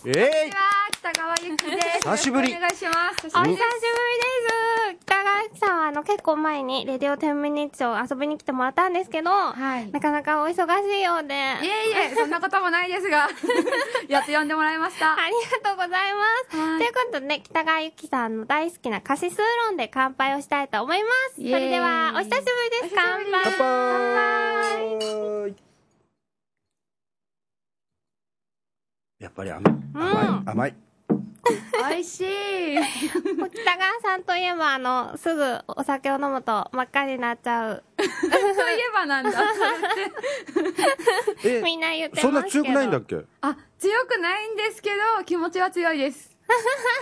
[0.09, 0.19] んです。
[0.19, 1.99] えこんにちは、北川ゆきです。
[1.99, 3.27] 久しぶりお願いします。
[3.27, 4.52] お久しぶりです。
[4.99, 9.91] 北川ゆきさんはあの結構前にレディオ10ミニッツを遊びに来てもらったんですけど、はい。
[9.91, 10.55] なかなかお忙し
[10.99, 11.33] いようで。
[11.33, 13.29] いえいえ、そんなこともないですが、
[14.07, 15.13] やっと呼んでもらいました。
[15.13, 16.57] ありがとうございます。
[16.57, 21.35] はいということで、北川ゆきさんの大好きなカシスーロンで乾杯をしたいと思います。
[21.35, 22.43] それでは、お久しぶり
[22.81, 22.95] です。
[22.95, 23.31] 乾杯。
[23.57, 23.61] 乾
[25.49, 25.55] 杯
[29.19, 29.73] やっぱり甘い。
[29.93, 30.51] 甘い。
[30.51, 30.82] 甘い。
[31.89, 32.25] 美味しい。
[32.75, 37.83] 北川さんといえば、あの、すぐお酒を飲むと真っ赤になっちゃう。
[37.97, 39.31] そういえばなんだ。
[39.31, 39.39] そ
[40.61, 40.73] れっ
[41.41, 42.27] てえ、みんな言ってますけど。
[42.27, 43.17] そんな強くないんだっけ？
[43.41, 46.37] あ、強くないんですけど、気持ちは強いです。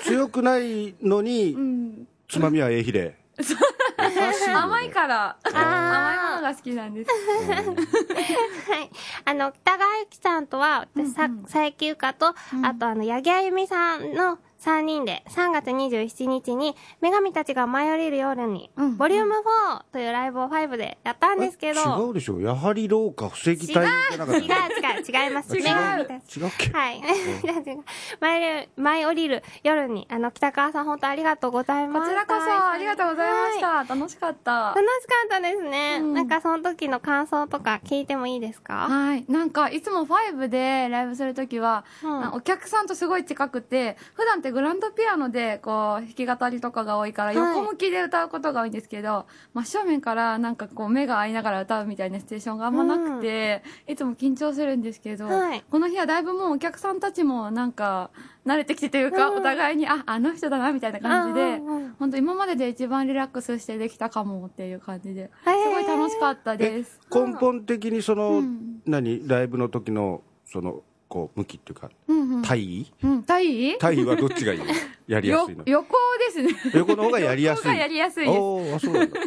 [0.03, 2.07] 強くないのうに、ん。
[2.27, 3.20] つまみはええひれ。
[3.41, 5.49] 甘いから、ー。
[5.49, 7.11] 甘いものが好きなんです。
[7.11, 8.89] はい。
[9.25, 12.65] あの、北川ゆきさんとは、私、さ佐伯ゆかと、うん。
[12.65, 22.39] あと、あの、八木あゆみさんの3人で、3月27日に、女神たちが舞い降りる夜に、うんボリューム4というライブを5でやったんですけど、違うでしょ？
[22.39, 25.57] やはり廊下防ぎたいじゃなかった違う違う違います。
[25.57, 25.63] 違う？
[25.63, 27.01] 女神たち違うっけはい。
[28.19, 32.21] 舞い降りる舞い降りる夜に、あの、北川さん本当ありがとうございました。
[32.21, 33.95] こちらこそありがとうございました。
[33.95, 34.73] 楽しかった。
[34.75, 35.97] 楽しかったですね。
[36.01, 38.87] うんなんかその時の感想とか聞いてもいいですか？
[38.89, 39.25] はい。
[39.27, 47.55] なんか、いつも5でライブするときは、うんお客さんとすごい近くて、普段ってグランドピアノで、こう、弾き語りとかが多いから、はい。
[47.57, 55.63] 横向きで歌うことが多いんですけど、真正面からなんかこう、目が合いながら歌うみたいなシチュエーションがあんまなくて、いつも緊張するんですけど、はい。
[55.69, 58.11] この日はだいぶもうお客さんたちもなんか、
[58.45, 59.37] 慣れてきてというか、うん。
[59.37, 61.95] お互いに、あ、あの人だな、みたいな感じで、うんうんうん。
[61.99, 66.99] 本当今までで一番リラックスしてできたかもっていう感じで、へすーごい楽しかったです。
[67.13, 68.81] 根本的にその、うん。
[68.85, 70.81] 何ライブの時のその
[71.11, 71.89] こう向きっていうか。
[72.47, 74.59] 体位うん、体位体位はどっちがいい？
[74.59, 74.65] の
[75.07, 75.63] やりやよすいの？
[75.65, 76.49] 横ですね。
[76.73, 77.65] 横の方がやりやすい。
[77.65, 78.39] 横がやりやすいです。
[78.39, 79.19] おーあそうなんだ。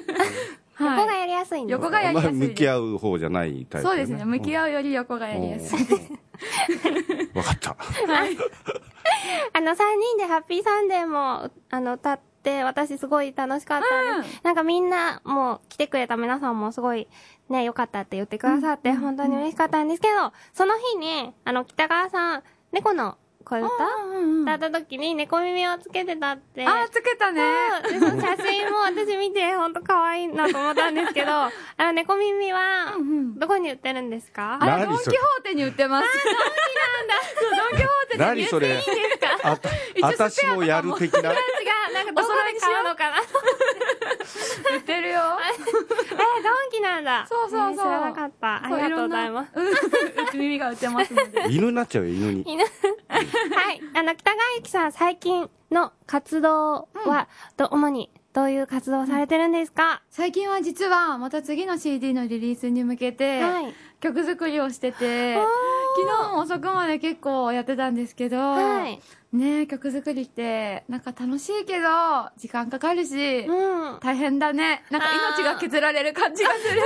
[0.77, 0.99] はい。
[0.99, 2.35] 横がやりやすいんです横がやりまあやす。
[2.37, 4.25] い向き合う方じゃないタイプ、そうですね。
[4.25, 5.79] 向き合うより横がやりやすい。
[5.79, 6.01] です
[7.35, 7.77] 分かった。
[9.53, 14.40] あの、3人でハッピーサンデーも、あの、歌って、私すごい楽しかったんです。
[14.42, 17.07] なんかみんな、もう来てくれた皆さんもすごい、
[17.48, 23.68] ね、良かったって言ってくださって、本当に嬉しかったんですけど、その日に、あの、北川さん、猫の声歌
[24.07, 26.66] うんうん歌った時に猫耳をつけてたって。
[26.66, 27.42] あーつけたね。
[27.83, 27.92] そう。
[27.92, 33.02] でその写真も 私見て、ほんと可愛いなと思ったんですけど、 あの、猫耳はうんう
[33.35, 34.57] ん、どこに売ってるんですか？
[34.61, 36.09] あれドンキホーテに売ってます。
[36.24, 38.80] ドンキなんだそうドンキホーテで何それ？
[39.44, 39.68] あた、
[40.00, 41.18] 私もやる的な？
[41.18, 41.37] 違う、
[41.92, 43.16] なんかどこで買うのかな
[44.75, 47.27] 売ってるよえ、ドンキなんだ。
[47.29, 48.64] そうそうそうえー知らなかった。
[48.64, 49.53] ありがとうございます。
[49.53, 49.61] す
[50.35, 51.14] うん耳が売ってます
[51.49, 52.43] 犬になっちゃうよ、犬に。
[52.47, 52.69] 犬は
[53.73, 53.81] い。
[53.95, 63.75] あの、北川由紀さん、最近の活動は、ど、主に、どういう活動をされてるんですか、最近は実はまた次の CD のリリースに向けてはい。
[64.01, 65.37] 曲作りをしてて、
[65.97, 69.01] 昨日も遅くまで結構やってたんですけど、はい。
[69.35, 71.88] ね曲作りってなんか楽しいけど
[72.37, 74.01] 時間かかるし、うん。
[74.01, 74.85] 大変だね。
[74.90, 76.83] なんか命が削られる感じがする。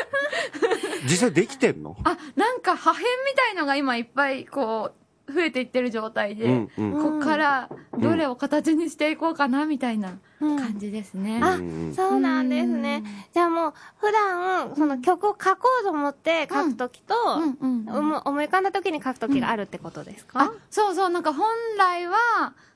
[1.05, 1.97] 実際できてんの？
[2.05, 3.07] あなんか破片み
[3.37, 4.99] たいのが今いっぱいこう
[5.33, 6.93] 増えていってる状態で、うんうん。
[6.95, 10.57] うんこっからどれを形にしていこうかなみたいなうん。
[10.57, 13.03] 感じですね、あうんそうなんですね。
[13.35, 17.97] じゃあもう、普段、その曲を書こうと思って書くときと、うんうんうん。
[17.97, 21.11] 思思い浮かんだときに書くときがあるってことですか、あそうそう。
[21.11, 22.17] なんか本来は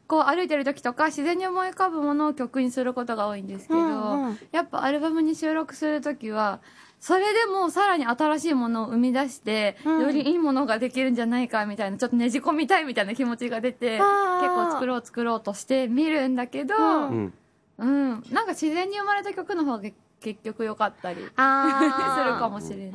[0.08, 4.38] こう歩いてる時とか自然に思い浮かぶものを曲にすることが多いんですけど、うんうん。
[4.50, 6.60] やっぱアルバムに収録する時は
[7.02, 10.02] それでもさらに新しいものを生み出して、うん。
[10.02, 17.32] よりいいものができるんじゃないかみたいなちょっとねじ込みたいみたいな気持ちが出て結構作ろう作ろうとして見るんだけど、ううん。
[17.78, 22.92] うん、なんか自然に生まれた曲の方が結局良かったり するかもしれない。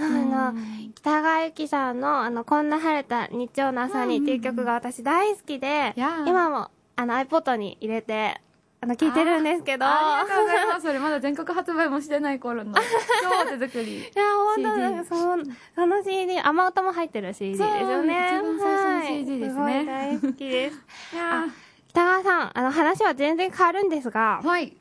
[0.00, 0.58] あの、
[0.96, 6.28] 北川由紀さんの、あの、こんな晴れた日曜の朝にっていう曲が私大好きで、いやー。
[6.28, 8.40] 今も、あの、iPod に入れて、
[8.84, 10.82] あの、聴いてるんですけど、ありがとうございます。
[10.82, 12.74] それまだ全国発売もしてない頃の
[13.44, 13.98] 超手作り。
[14.00, 15.44] いや、ほんと CD なんかその、
[15.74, 18.38] その CD、雨音も入ってる CD ですよね。
[18.42, 20.76] そう一番最初の CD ですねはい大好きです。
[21.14, 21.44] いや
[21.88, 24.76] 北川さん、あの、話は全然変わるんですがー、はい。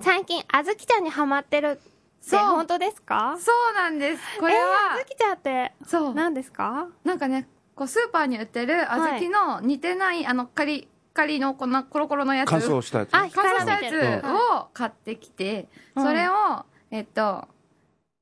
[0.00, 1.80] 最近、あずきちゃんにハマってる
[2.22, 3.36] そう本当ですか？
[3.40, 4.22] そうなんです。
[4.38, 6.14] これえーあはず、きちゃんって、そう。
[6.14, 6.86] 何ですか？
[7.02, 10.64] なんかね、こうスーパーに売ってる小豆の似てない、あの、カ
[11.26, 12.48] リ、カリのこんなコロコロのやつ。
[12.48, 13.14] 乾燥したやつ。
[13.14, 16.32] あ乾燥したやつを買ってきて、うんそれを、
[16.90, 17.46] えっと、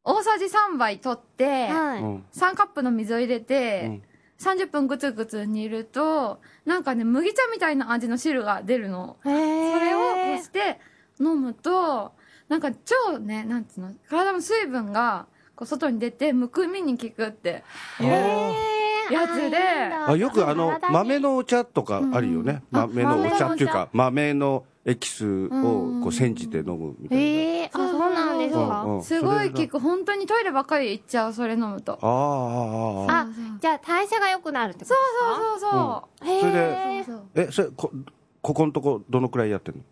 [0.04, 2.02] 大さじ3杯取って、はい。
[2.02, 2.24] うん。
[2.32, 4.02] 3カップの水を入れうてん、
[4.40, 9.16] 30分ぐつぐつ煮ると、なんかね、麦茶みたいな味の汁が出るの。
[9.22, 10.80] それをこうして
[11.20, 12.12] 飲むと、
[12.48, 17.64] なんか超ね、なんつうの、体の水分がこう外に出てむくみに効くって
[18.00, 18.77] いう。
[19.10, 28.82] へーやつであよくあの豆のお茶とかあるよね、うん豆のお茶っていうあか豆のエキスをこう煎じて飲むみたいな、ええあ、そうなんですか？
[28.84, 29.02] うんうん。
[29.02, 29.80] すごいそれ効く。
[29.80, 31.98] 本当にトイレばっかり行っちゃう、それ飲むと。
[32.00, 33.28] あああああああ、
[33.60, 36.26] じゃあ代謝が良くなるってことそうそうそう。
[36.26, 37.26] へそれでーそうそう。
[37.34, 37.92] えそれこ
[38.40, 39.82] ここのとこどのくらいやってんの？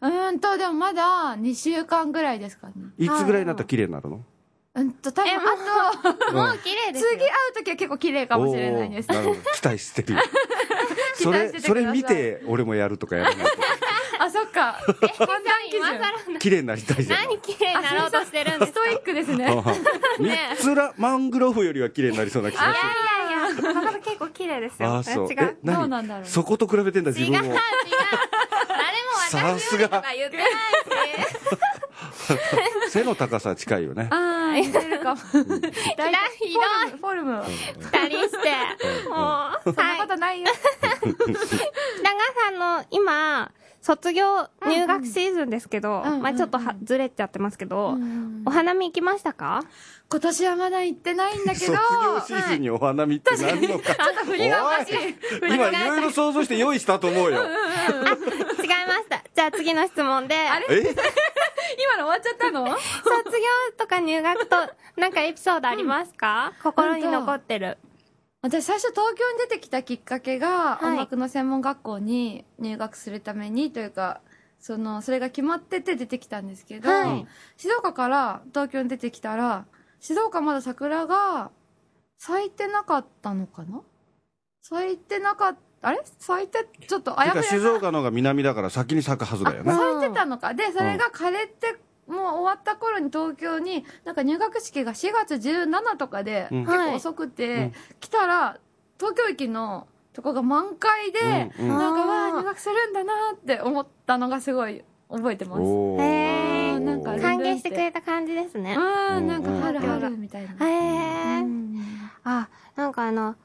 [0.00, 2.72] うーんと、でもまだ2週間ぐらいですかね。
[2.96, 4.22] いつぐらいになったら綺麗になるの？
[4.78, 7.10] うんと、多分えもうあと、もう綺麗ですよ。
[7.12, 10.20] 次会う時は結構綺麗かもしれないですなるほど期待してるよ
[11.14, 13.46] それそれ見て俺もやるとかやらない
[14.20, 14.72] あ、そっか。
[14.72, 14.86] 判
[15.26, 15.38] 断
[15.70, 16.00] 基今準。
[16.34, 18.80] と綺麗になりたいじゃん何綺麗になろうとしてるんですか？
[18.80, 19.46] ストイックですね。
[20.18, 22.76] 三つらマングローブよりは綺麗になりそうな気がするい
[23.32, 23.40] やい
[23.78, 24.88] や、ここ結構綺麗ですよ。
[24.88, 25.56] ああそう違う。
[25.64, 27.42] どうなんだろうそこと比べてんだ自違う、違う。
[27.42, 27.60] 分誰もを
[29.58, 30.52] 私よりとか言ってないし。
[32.90, 35.20] 背の高さ近いよねああ、似てるかも。
[35.20, 35.44] ひどい。
[36.98, 37.32] フォルム。
[37.42, 37.44] フォルム。
[37.80, 39.08] 二人して。
[39.08, 40.00] もう、そんなはい。
[40.00, 40.48] ことないよ。
[41.00, 41.22] 北川
[42.46, 49.62] さんの今、卒業入学シーズンですけど、うんうんまあちょっとはずれちゃってますけど、うんお花見行きましたか？
[50.10, 54.96] 今年はまだ行ってないんだけ卒ど、業シーズンにお花見って何のか ちょっと振りがおかしい。
[55.42, 59.22] 今いろいろ想像して用意したと思うよ違いました。
[59.34, 60.66] じゃあ次の質問で、あれ？
[60.70, 60.94] え？
[61.76, 62.66] 今の終わっちゃったの？
[62.68, 64.56] 卒業とか入学と、
[64.96, 67.78] なんかエピソードありますか、 心に残ってる。
[68.40, 70.84] 私最初東京に出てきたきっかけが、い。
[70.84, 74.20] 音楽の専門学校に入学するためにというか、
[74.60, 77.26] その、それが決まってて出てきたんですけど、はい。
[77.56, 79.66] 静岡から東京に出てきたら、
[80.00, 81.50] 静岡まだ桜が
[82.16, 83.82] 咲いてなかったのかな？
[84.62, 89.72] 咲いてなかった、あれ咲いて、ちょっとあやふや静岡の方が南だから先に咲くはずだよね。
[89.72, 90.54] 咲いてたのか。
[90.54, 96.60] で、それが枯れてもう終わった頃に東京に、なんか入学式が4月17とかで、うん。
[96.64, 97.72] 結構遅くて、うん。
[98.00, 98.58] 来たら、
[98.98, 101.78] 東京駅のとこが満開で、うんうん。
[101.78, 105.62] なんか、わあ、入学するんだなって思ったのがすごい覚えてます。
[105.62, 106.78] へー。
[106.78, 108.74] なんか歓迎してくれた感じですね。
[108.74, 110.00] うん、なんか春うん。
[110.00, 110.66] 春みたいな。
[110.66, 111.44] へー。
[111.44, 111.84] うん。
[112.24, 113.36] あ、なんかあの、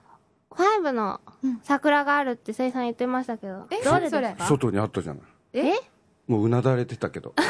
[0.55, 5.23] ファイブのうん桜があるってせいさん言ってましたけど、えどれですそれか外にあったじゃない。
[5.53, 5.73] え？
[6.27, 7.33] もううなだれてたけど。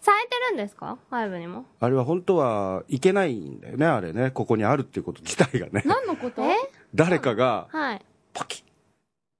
[0.00, 0.98] 咲いてるんですか？
[1.10, 1.64] ファイブにも？
[1.80, 4.30] あれは本当はいけないんだよね、あれね。
[4.30, 5.82] ここにあるっていうこと自体がね。
[5.84, 6.42] 何のこと？
[6.44, 6.54] え？
[6.94, 8.04] 誰かが、はい。
[8.32, 8.64] パキッ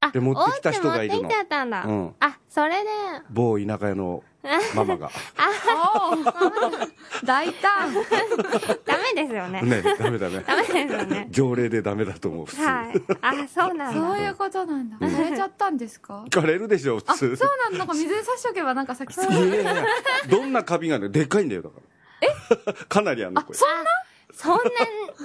[0.01, 1.85] あ、で持ってきた人がいるの持ってきてたんだ。
[1.85, 2.91] うんあ、それで、
[3.31, 4.23] 某田舎屋の
[4.75, 5.11] ママが。
[7.25, 7.95] 大胆。
[8.85, 9.63] ダメですよね。
[9.63, 10.41] ね、ダメダメ。
[10.41, 11.27] ダメですよね。
[11.31, 12.63] 条例でダメだと思う、普通。
[12.63, 13.03] はい。
[13.23, 14.01] あ、そうなんだ。
[14.01, 14.99] そういうことなんだ。
[15.11, 16.25] されちゃったんですか？
[16.29, 17.37] 枯れるでしょ、あ、普通。
[17.37, 17.79] そうなんだ。
[17.79, 19.31] なんか水で差しとけばなんか咲きそう。
[20.29, 21.83] どんなカビがね、でっかいんだよ、だから。
[22.29, 22.35] え
[22.89, 23.59] かなりあんの、これ。
[23.59, 23.91] そんな
[24.37, 24.61] そんな、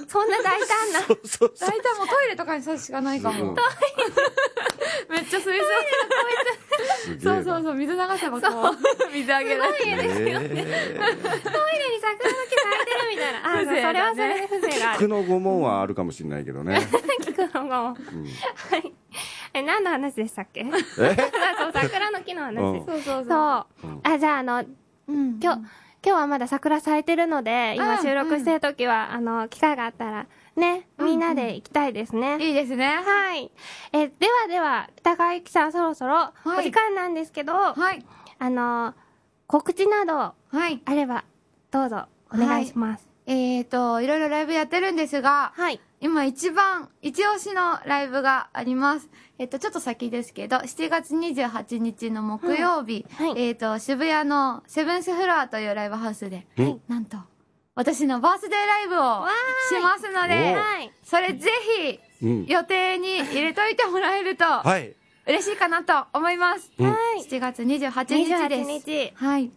[0.08, 1.00] そんな大胆な。
[1.06, 1.68] そうそうそう。
[1.68, 3.50] 大体もうトイレとかに刺すしかないかも。
[3.50, 3.56] うん
[5.10, 5.50] めっちゃ水槽
[7.02, 9.78] すげえなそうそうそう、水流せばこう、水あげられる。
[9.80, 13.52] えトイレに桜の木咲いてるみたいな。
[13.52, 14.98] あ、そうそれはそれで風情がある。
[14.98, 16.78] 菊の御紋はあるかもしれないけどね。
[17.22, 17.80] 聞くのが。
[17.80, 17.96] うんは
[18.76, 18.92] い。
[19.52, 20.60] え、何の話でしたっけ？
[20.60, 20.64] え？
[20.64, 22.86] そう、桜の木の話です。
[22.86, 23.26] そうそうそう。
[23.28, 24.64] そうんあ、じゃあ、あの、
[25.08, 25.40] うん。
[25.42, 25.60] 今日、
[26.02, 30.26] 今日はまだ桜咲いてるので、今うん収録してる時は、あの、機会があったら、
[30.56, 32.38] ね、うんみんなで行きたいですね。
[32.40, 33.02] いいですね。
[33.04, 33.50] はい。
[33.92, 38.04] え、ではでは、北川ゆきさんそろそろ、いお時間なんですけど、はい。
[38.38, 38.94] あの、
[39.46, 40.80] 告知など、はい。
[40.84, 41.24] あれば、
[41.70, 43.06] どうぞ、お願いします。
[43.26, 45.80] えーと、いろいろライブやってるんですが、はい。
[46.00, 49.10] 今一番、一押しのライブがあります。
[49.38, 57.18] えっと、ちょっと先ですけど、7月28日の木曜日、はいえっと、渋谷のセブンスフロアというライブハウスで、うんなんと、
[57.74, 59.26] 私のバースデーライブを
[59.68, 60.90] しますのおで、はい。
[61.02, 61.50] それぜ
[62.20, 62.46] ひ、うん。
[62.46, 64.94] 予定に入れといてもらえると、はい。
[65.26, 66.72] 嬉しいかなと思います。
[66.78, 67.24] うんはい。
[67.24, 68.70] 7月28日28です。
[68.70, 69.12] 日。
[69.16, 69.50] はい。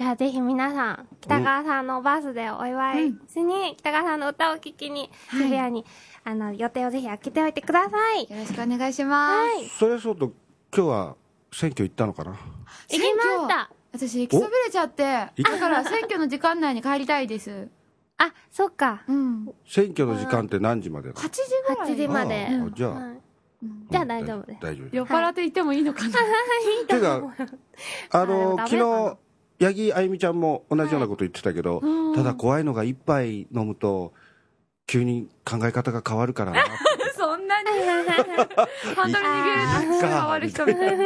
[0.00, 5.84] じゃあぜひ皆さん、北川さんのバースデーをお祝いしに、北川さんの歌を聴きに、はい渋谷に、
[6.24, 8.22] あの、予定をぜひ開けておいてください。
[8.22, 9.58] よろしくお願いします。
[9.58, 9.68] はい。
[9.68, 10.32] それそうと、
[10.74, 11.16] 今日は
[11.52, 12.30] 選挙行ったのかな？
[12.30, 13.70] 行きました。
[13.92, 17.68] 私、行きそびれちゃって、だいから選挙の時間内に帰りたいです。
[18.16, 19.02] あ、そっか。
[19.06, 19.52] うん。
[19.66, 22.46] 選挙の時間って何時までなの？8時ぐらい8時まで。
[22.46, 23.12] ああじゃあ
[23.90, 24.60] じゃあ大丈夫です。
[24.62, 26.14] 大丈夫酔っ払って行ってもいいのかな、
[26.88, 27.34] ていうか、
[28.12, 29.29] あの、 あ昨でもダメ日、
[29.60, 32.14] 八木あゆみちゃんも同じようなこと言ってたけど、うん。
[32.14, 34.12] ただ怖いのが一杯飲むと、
[34.86, 36.64] 急に考え方が変わるからな。
[37.16, 37.68] そんなに？
[38.96, 41.04] ハンドル握ると変わる人みたいな。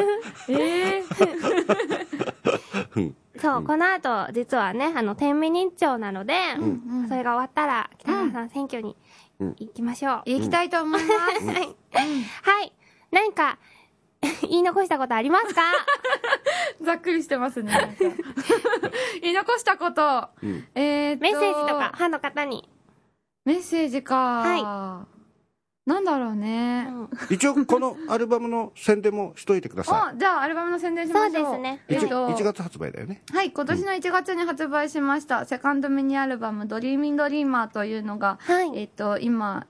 [0.49, 1.03] ええ
[2.97, 3.17] うん。
[3.41, 3.65] そう、うん。
[3.67, 7.09] この後、実はね、あの、天秤日朝なので、ん。
[7.09, 8.97] それが終わったら、北川さん選挙に
[9.41, 9.57] うん。
[9.59, 10.23] 行きましょう。
[10.27, 11.47] 行きたいと思います。
[11.47, 11.77] はい。
[12.43, 12.73] はい。
[13.11, 13.59] 何か、
[14.43, 15.63] 言い残したことありますか？
[16.83, 17.97] ざっくりしてますね。
[19.23, 20.29] 言い残したこと。
[20.43, 21.93] うんえーっとメッセージとか、。
[21.97, 22.69] ファンの方に。
[23.45, 24.17] メッセージか。
[24.17, 25.07] は
[25.87, 26.89] なんだろうね。
[27.31, 31.51] 一応、このアルバムの宣伝もしといてくださ あ、じゃあアルバムの宣伝しそうましょう。
[31.51, 31.85] ですね。
[31.89, 31.95] い。
[31.95, 33.23] えっ 1, と1月発売だよね。
[33.33, 38.71] はい、今年の1月に発売しました、セカンドミニアルバム、ドリーミンドリーマーというのが、はい。
[38.79, 39.67] えっと、今、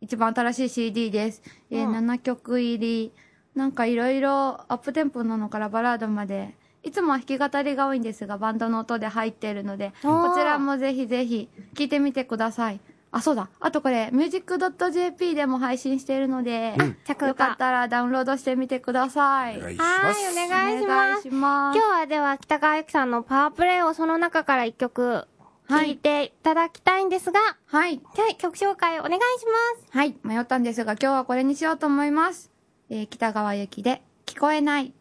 [0.00, 1.42] 一番新しい CD です。
[1.70, 3.12] えーうん7曲入り。
[3.56, 12.80] なんかいろいろアップテンポなのからバラードまで、いつもは弾き語りが多いんですが、バンドの音で入っているので、こちらもぜひぜひ聴いてみてください。
[13.12, 13.48] あ、そうだ。
[13.60, 16.74] あとこれ、music.jp でも配信しているので、
[17.06, 19.58] 着よかったらダウンロードしてみてください。
[19.58, 20.32] お願いしはい、ます。
[20.32, 21.22] お願い。
[21.22, 21.78] します。
[21.78, 25.26] 今日はでは北川由紀さんのパワープレイをその中から一曲
[25.68, 28.00] 聴いていただきたいんですが、はい。
[28.16, 29.96] はい、曲紹介お願いします。
[29.96, 32.55] はい、迷ったんですが、今日はこれにしようと思います。
[32.88, 34.92] えー北川由紀で、聞こえない。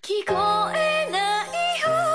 [0.00, 0.34] 聞こ
[0.74, 1.48] えない
[1.80, 2.11] よ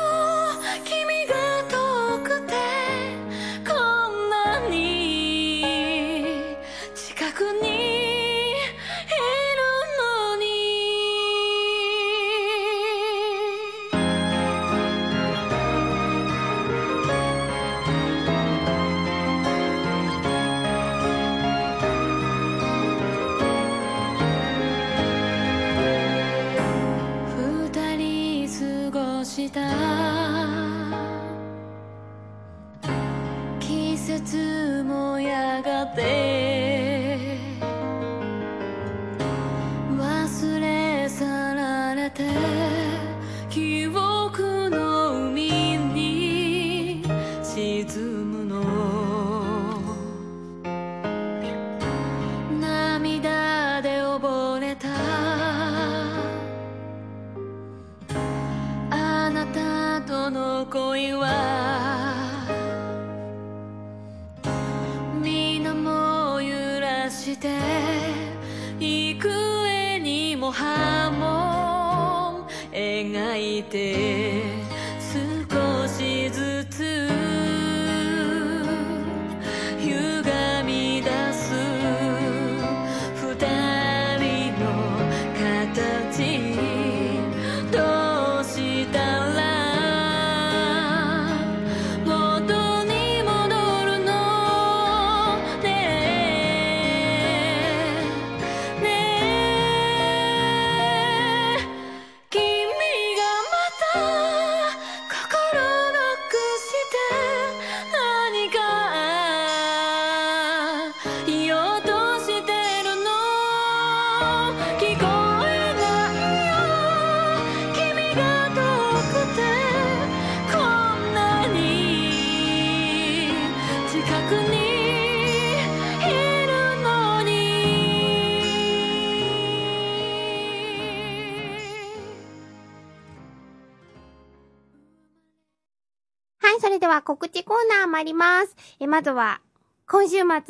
[137.07, 138.53] 告知コーナー参ります。
[138.81, 139.39] え、まずは、
[139.87, 140.43] 今週末、4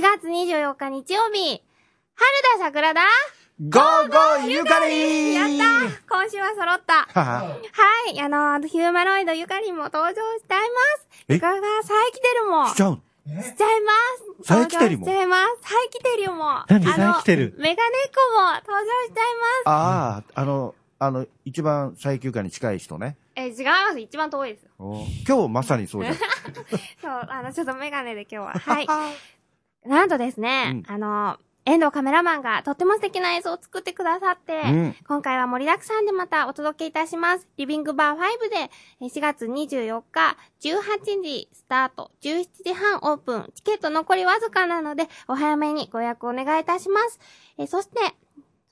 [0.00, 1.62] 月24日日曜日、
[2.14, 3.02] 春だ桜だ
[3.60, 5.54] ゴーゴーゆかりやった
[6.08, 7.06] 今週は揃った。
[7.12, 7.58] は
[8.14, 10.14] い、あの、ヒューマノイドゆかりんも登場し
[10.48, 10.66] ちゃいま
[11.02, 11.08] す。
[11.28, 11.38] え？
[11.38, 12.66] がサイキテルも。
[12.68, 13.92] しちゃうしちゃいま
[14.42, 14.48] す。
[14.48, 15.68] サイキテルもしちゃいます。
[15.68, 16.64] サイキテルも。
[16.66, 16.82] 何？
[16.82, 19.66] サイキテルメガネっ子も登場しちゃいます。
[19.66, 23.18] ああ、あの、あの、一番最休暇に近い人ね。
[23.36, 24.00] え、違います。
[24.00, 24.66] 一番遠いです。
[24.78, 26.16] お今日まさにそうじゃん。
[27.02, 28.52] そう、あの、ちょっとメガネで今日は。
[28.60, 29.88] はい。
[29.88, 37.48] なんとですね、あの、遠藤カメラマンがとっても素敵な映像を作ってくださって、うん今回は盛りだくさんでまたお届けいたします。
[37.56, 38.18] リビングバー5
[38.50, 38.70] で
[39.00, 47.18] えー4月24日18時スタート、17時半オープン、チケット残りわずかなのでお早めにご予約お願いいたします。
[47.56, 48.14] えーそして、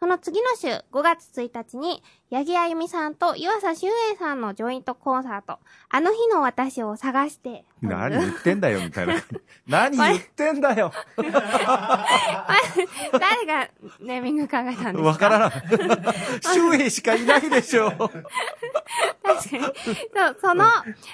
[0.02, 9.14] その次の週、5月1日に、八木あゆみさんと岩佐修英さんのジョイントコンサート、あの日の私を探して、何言ってんだよ、みたいな。
[9.68, 10.92] 何言ってんだよ。
[14.00, 15.02] ネーミング考えたんですか？
[15.02, 15.52] わからない。
[16.42, 17.90] 周平しかいないでしょ。
[19.22, 19.62] 確かに。
[19.62, 20.64] そう、その、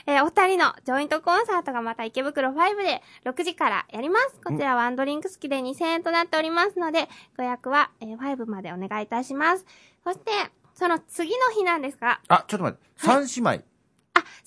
[0.07, 4.41] えーお二人のジョイントコンサートがまた池袋5で6時からやります。
[4.45, 9.65] こちらワンドリンク付きで2000円となっておりますので、ご予約は、えー5までお願いいたします。
[10.05, 10.31] そして、
[10.75, 12.89] その次の日なんですが、あ、ちょっと待って。
[12.97, 13.68] 三姉妹。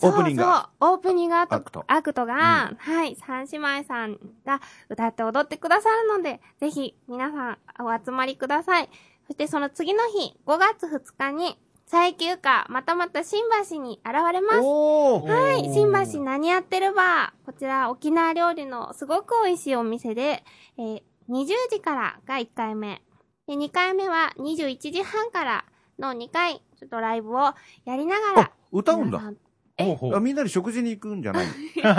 [0.07, 8.89] オープニングそう、オープニングアクトアクトが、はい、三姉妹さんが歌って踊ってくださるので、ぜひ皆さんお集まりください。
[9.27, 14.59] そしてその次の日、5月2日に、最休暇、またまた新橋に現れます。
[14.61, 17.45] おはい、新橋何やってるバー。
[17.45, 20.43] こちら沖縄料理のすごく美味しいお店で、
[20.77, 23.01] えー20時からが1回目。
[23.47, 25.65] で、2回目は21時半から
[25.97, 27.53] の2回、ちょっとライブを
[27.85, 29.21] やりながら、歌うんだ。
[29.85, 31.45] ほうほうあみんなで食事に行くんじゃない？
[31.77, 31.93] それも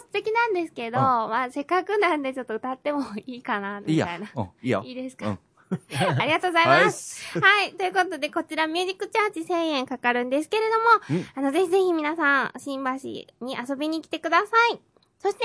[0.00, 4.28] 素敵なんですけど、うんまあ、せっかくなんでちょっと歌ってもいいかな、みたいな。。
[4.34, 4.82] うん、いいよ。
[4.84, 5.28] いいですか？
[5.28, 5.38] うん。
[6.20, 7.38] ありがとうございます。
[7.40, 7.72] はい。
[7.72, 12.90] ということで、こちらミュージックチャージ1000円かかるんですけれども、うんあの、ぜひぜひ皆さん、新橋
[13.44, 14.80] に遊びに来てください。
[15.18, 15.44] そして、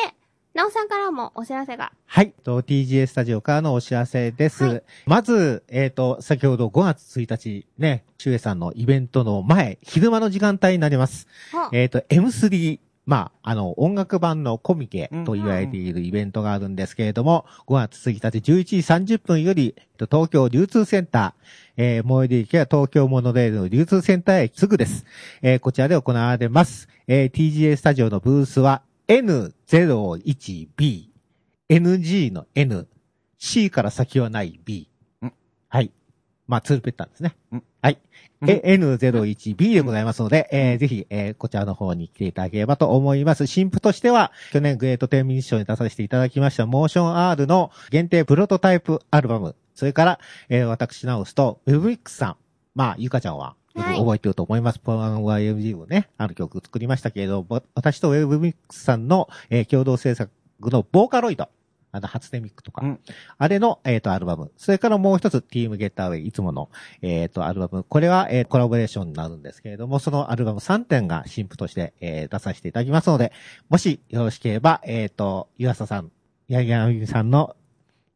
[0.58, 1.91] なおさんからもお知らせが。
[2.08, 2.34] はい。
[2.43, 4.84] と TGA スタジオからのお知らせです。
[5.05, 11.28] まず、えっ、と、先ほど5月1日、ね、シュエさんのイベントの前、昼間の時間帯になります。
[11.51, 18.20] はえっ、と、M3、まあ、あの、音楽版のコミケと言われているイベントがあるんですけれども、5月1日
[18.51, 25.05] 11時30分より、えっと東京流通センター、えー、最寄り駅は東京モノレールの流通センター駅すぐです。
[25.43, 26.89] えーこちらで行われます。
[27.08, 31.05] えー TGA スタジオのブースは N01B、
[31.70, 32.88] NG の N、
[33.38, 34.89] C から先はない B
[35.26, 35.32] ん。
[35.70, 35.91] はい。
[36.47, 37.64] まあ、ツールペッターですねん。
[37.82, 37.97] はい。
[38.41, 43.47] うんえ N01B でございますので、えーぜひ、えーこちらの方に来ていただければと思います。
[43.47, 49.55] 新譜としては、去年グレートテンミニッションに出させていただきました、モーション R の限定プロトタイプアルバム。
[49.74, 52.36] それから、えー私直すと、ウェブミックスさん。
[52.76, 54.80] まあ、ゆかちゃんは、覚えてると思います。
[54.80, 61.49] ポワン YMG をね、ある曲作りましたけれども、私とウェブミックスさんの、えー共同制作のボーカロイド。
[61.91, 62.86] あの、初音ミックとか。
[62.86, 62.99] うん
[63.38, 64.51] あれの、えっ、と、アルバム。
[64.57, 66.69] それからもう一つ、ティームゲッターウェイ、いつもの、
[67.01, 67.84] えっ、と、アルバム。
[67.84, 73.32] これは、えーコラボレーションになるんですけれども、そのアルバム3点が新譜として、えー出させていただきますので、
[73.69, 76.11] もしよろしければ、えっ、と、湯浅さん、
[76.49, 77.55] 八木あゆみさんの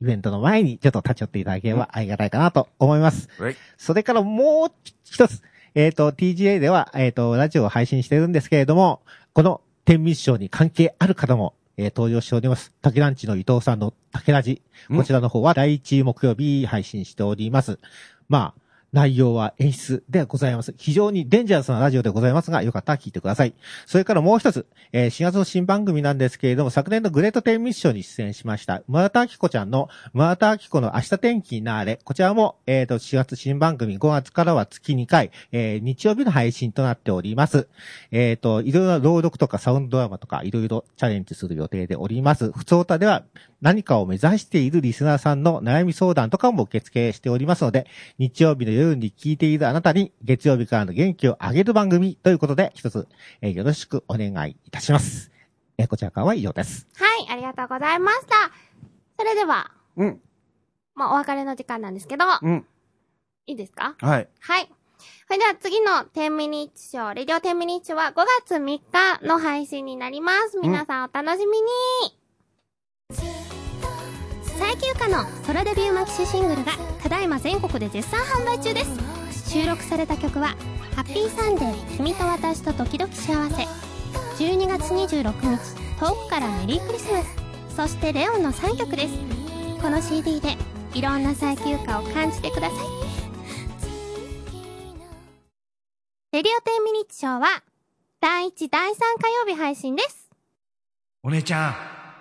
[0.02, 3.30] イベントの前にちょっと立ち寄っていただければありがたいかなと思います。
[3.38, 4.72] はいそれからもう
[5.04, 5.42] 一つ、
[5.74, 9.02] えっ、と、TGA では、えっ、と、ラジオを配信してるんですけれども、
[9.34, 12.74] この天日賞に関係ある方も、えー登場しております。
[12.82, 14.62] 竹ランチの伊藤さんの竹ラジ。
[14.90, 17.80] こちらの方は第1木曜日配信しております。
[18.28, 18.61] まあ、
[18.94, 20.74] 内容は演出でございます。
[20.78, 23.54] 非常にデンジャラスなラジオでございますが、よかったら聞いてください。
[23.86, 32.00] それからもう一つ、えー4月の新番組なんですけれども、昨年のグレートテンミッションに出演しました、村田明子ちゃんの村田明子の明日天気になれ。
[32.04, 37.68] こちらも、えっ、と、4月新番組、5月からは月2回、えー日曜日の配信となっております。
[38.12, 42.52] えっ、と、いろいろな朗読とかサウンドドラマとか、いろいろチャレンジする予定でおります。
[42.52, 43.24] 普通歌では
[43.62, 47.86] 何かを目指しているリスナーさんの悩み相談とかも受付しておりますので、
[48.18, 53.08] 日曜日の夜に聞いているあなたに月曜日からの元気を上げる番組ということで、一つ、
[53.42, 55.32] えーよろしくお願いいたします。
[55.78, 56.88] えーこちらからは以上です。
[56.96, 58.52] はい、ありがとうございました。
[59.18, 60.22] それでは、うん。
[60.96, 62.66] まあ、お別れの時間なんですけど、うん。
[63.48, 63.96] いいですか？
[64.00, 64.28] はい。
[64.40, 64.70] はい。
[65.28, 68.82] それでは次の10ミニッチショー、レディオ10ミニッチは5月3日
[69.26, 70.60] の配信になります。
[70.60, 71.68] 皆さんお楽しみに、
[74.62, 79.50] 最休暇のソロデビューマキシシングルがただいま全国で絶賛販売中です。
[79.50, 80.50] 収録された曲は
[80.96, 83.64] 「ハッピーサンデー君と私と時々幸せ」
[84.38, 87.28] 12月26日遠くからメリークリスマス。
[87.76, 89.16] そしてレオンの3曲です。
[89.82, 90.56] この CD で
[90.94, 92.78] いろんな最休暇を感じてください。
[96.34, 97.64] レディオ10ミニッチショーは
[98.20, 100.30] 第1、第3火曜日配信です。
[101.24, 101.70] お姉ちゃ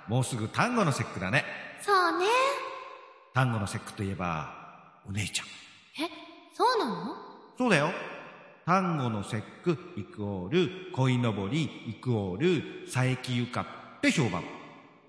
[0.08, 1.59] ん、もうすぐ単語の節句だね。
[1.82, 2.26] そうね。
[3.34, 4.52] 単語の節句といえば、
[5.08, 5.46] お姉ちゃん。
[6.04, 6.08] え、
[6.52, 7.16] そうなの？
[7.56, 7.90] そうだよ。
[8.66, 13.66] 単語の節句イコール、鯉のぼりイコール、佐伯ゆか
[13.96, 14.42] って評判。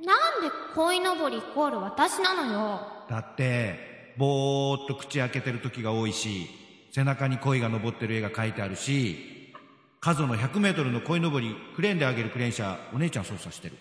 [0.03, 2.81] なんで鯉のぼりイコール私なのよ。
[3.09, 6.47] だって、ぼーっと口開けてる時が多いし、
[6.91, 9.53] 背中に鯉が登ってる絵が描いてあるし、
[9.99, 13.77] 家族の100メートルの鯉のぼり、クレーンで上げるクレーン車、お姉ちゃん操作してる。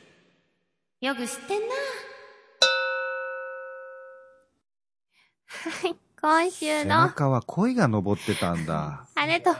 [1.00, 1.74] よく知ってんな。
[5.62, 9.04] はい、今週背の中は鯉が登ってたんだ。
[9.26, 9.50] 姉と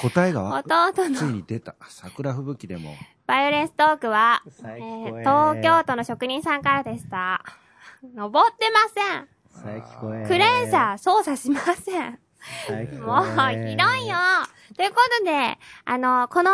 [0.00, 1.74] 答えがわ弟ついのに出た。
[1.90, 2.94] 桜吹雪でも。
[3.26, 7.44] バイオレンストークは、最えー東京都の職人さんからでした。
[8.14, 10.26] 登ってません。
[10.26, 12.18] クレーン車操作しません。
[13.04, 13.24] もう、
[13.68, 14.16] ひどいよ。
[14.74, 16.50] ということで、あの、この、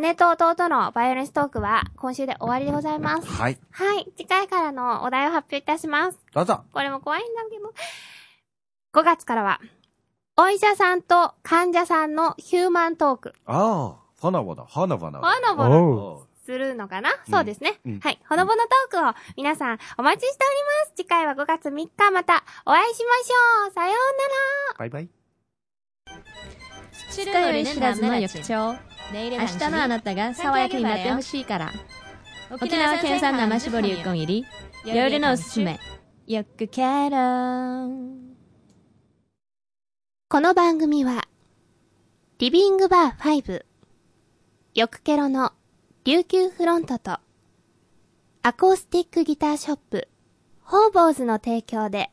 [0.00, 3.26] 姉と弟のバイオレンストークは、今週で終わりでございます。
[3.26, 3.58] はい。
[3.70, 4.06] はい。
[4.16, 6.18] 次回からのお題を発表いたします。
[6.34, 6.64] どうぞ。
[6.72, 7.72] これも怖いんだけど。
[8.92, 9.60] 5月からは、
[10.36, 13.34] お医者さんと患者さんのヒューマントーク。
[13.46, 15.20] ああ、ほのぼの、ほのぼの。
[15.20, 17.78] ほのぼのおうするのかな、うんそうですね。
[17.84, 18.18] うんはい。
[18.26, 20.92] ほのぼのトークを皆さんお待ちしております。
[20.96, 23.72] 次回は5月3日またお会いしましょう。
[23.72, 23.94] さような
[24.72, 24.78] ら。
[24.78, 25.17] バイバイ。
[27.18, 28.78] 知るのり知らずの翌朝
[29.12, 31.72] 明明日のあなたが爽やかになってほしいから。
[32.50, 34.46] 沖縄県産生搾りうこん入り
[34.84, 35.80] 夜のおすすめ。
[36.26, 37.16] よくケロ
[40.28, 41.26] この番組は、
[42.38, 43.64] リビングバー5、
[44.74, 45.52] よくケロの
[46.04, 47.18] 琉球フロントと、
[48.42, 50.08] アコースティックギターショップ、
[50.62, 52.10] ホーボーズの提供で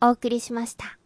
[0.00, 0.98] お送りしました。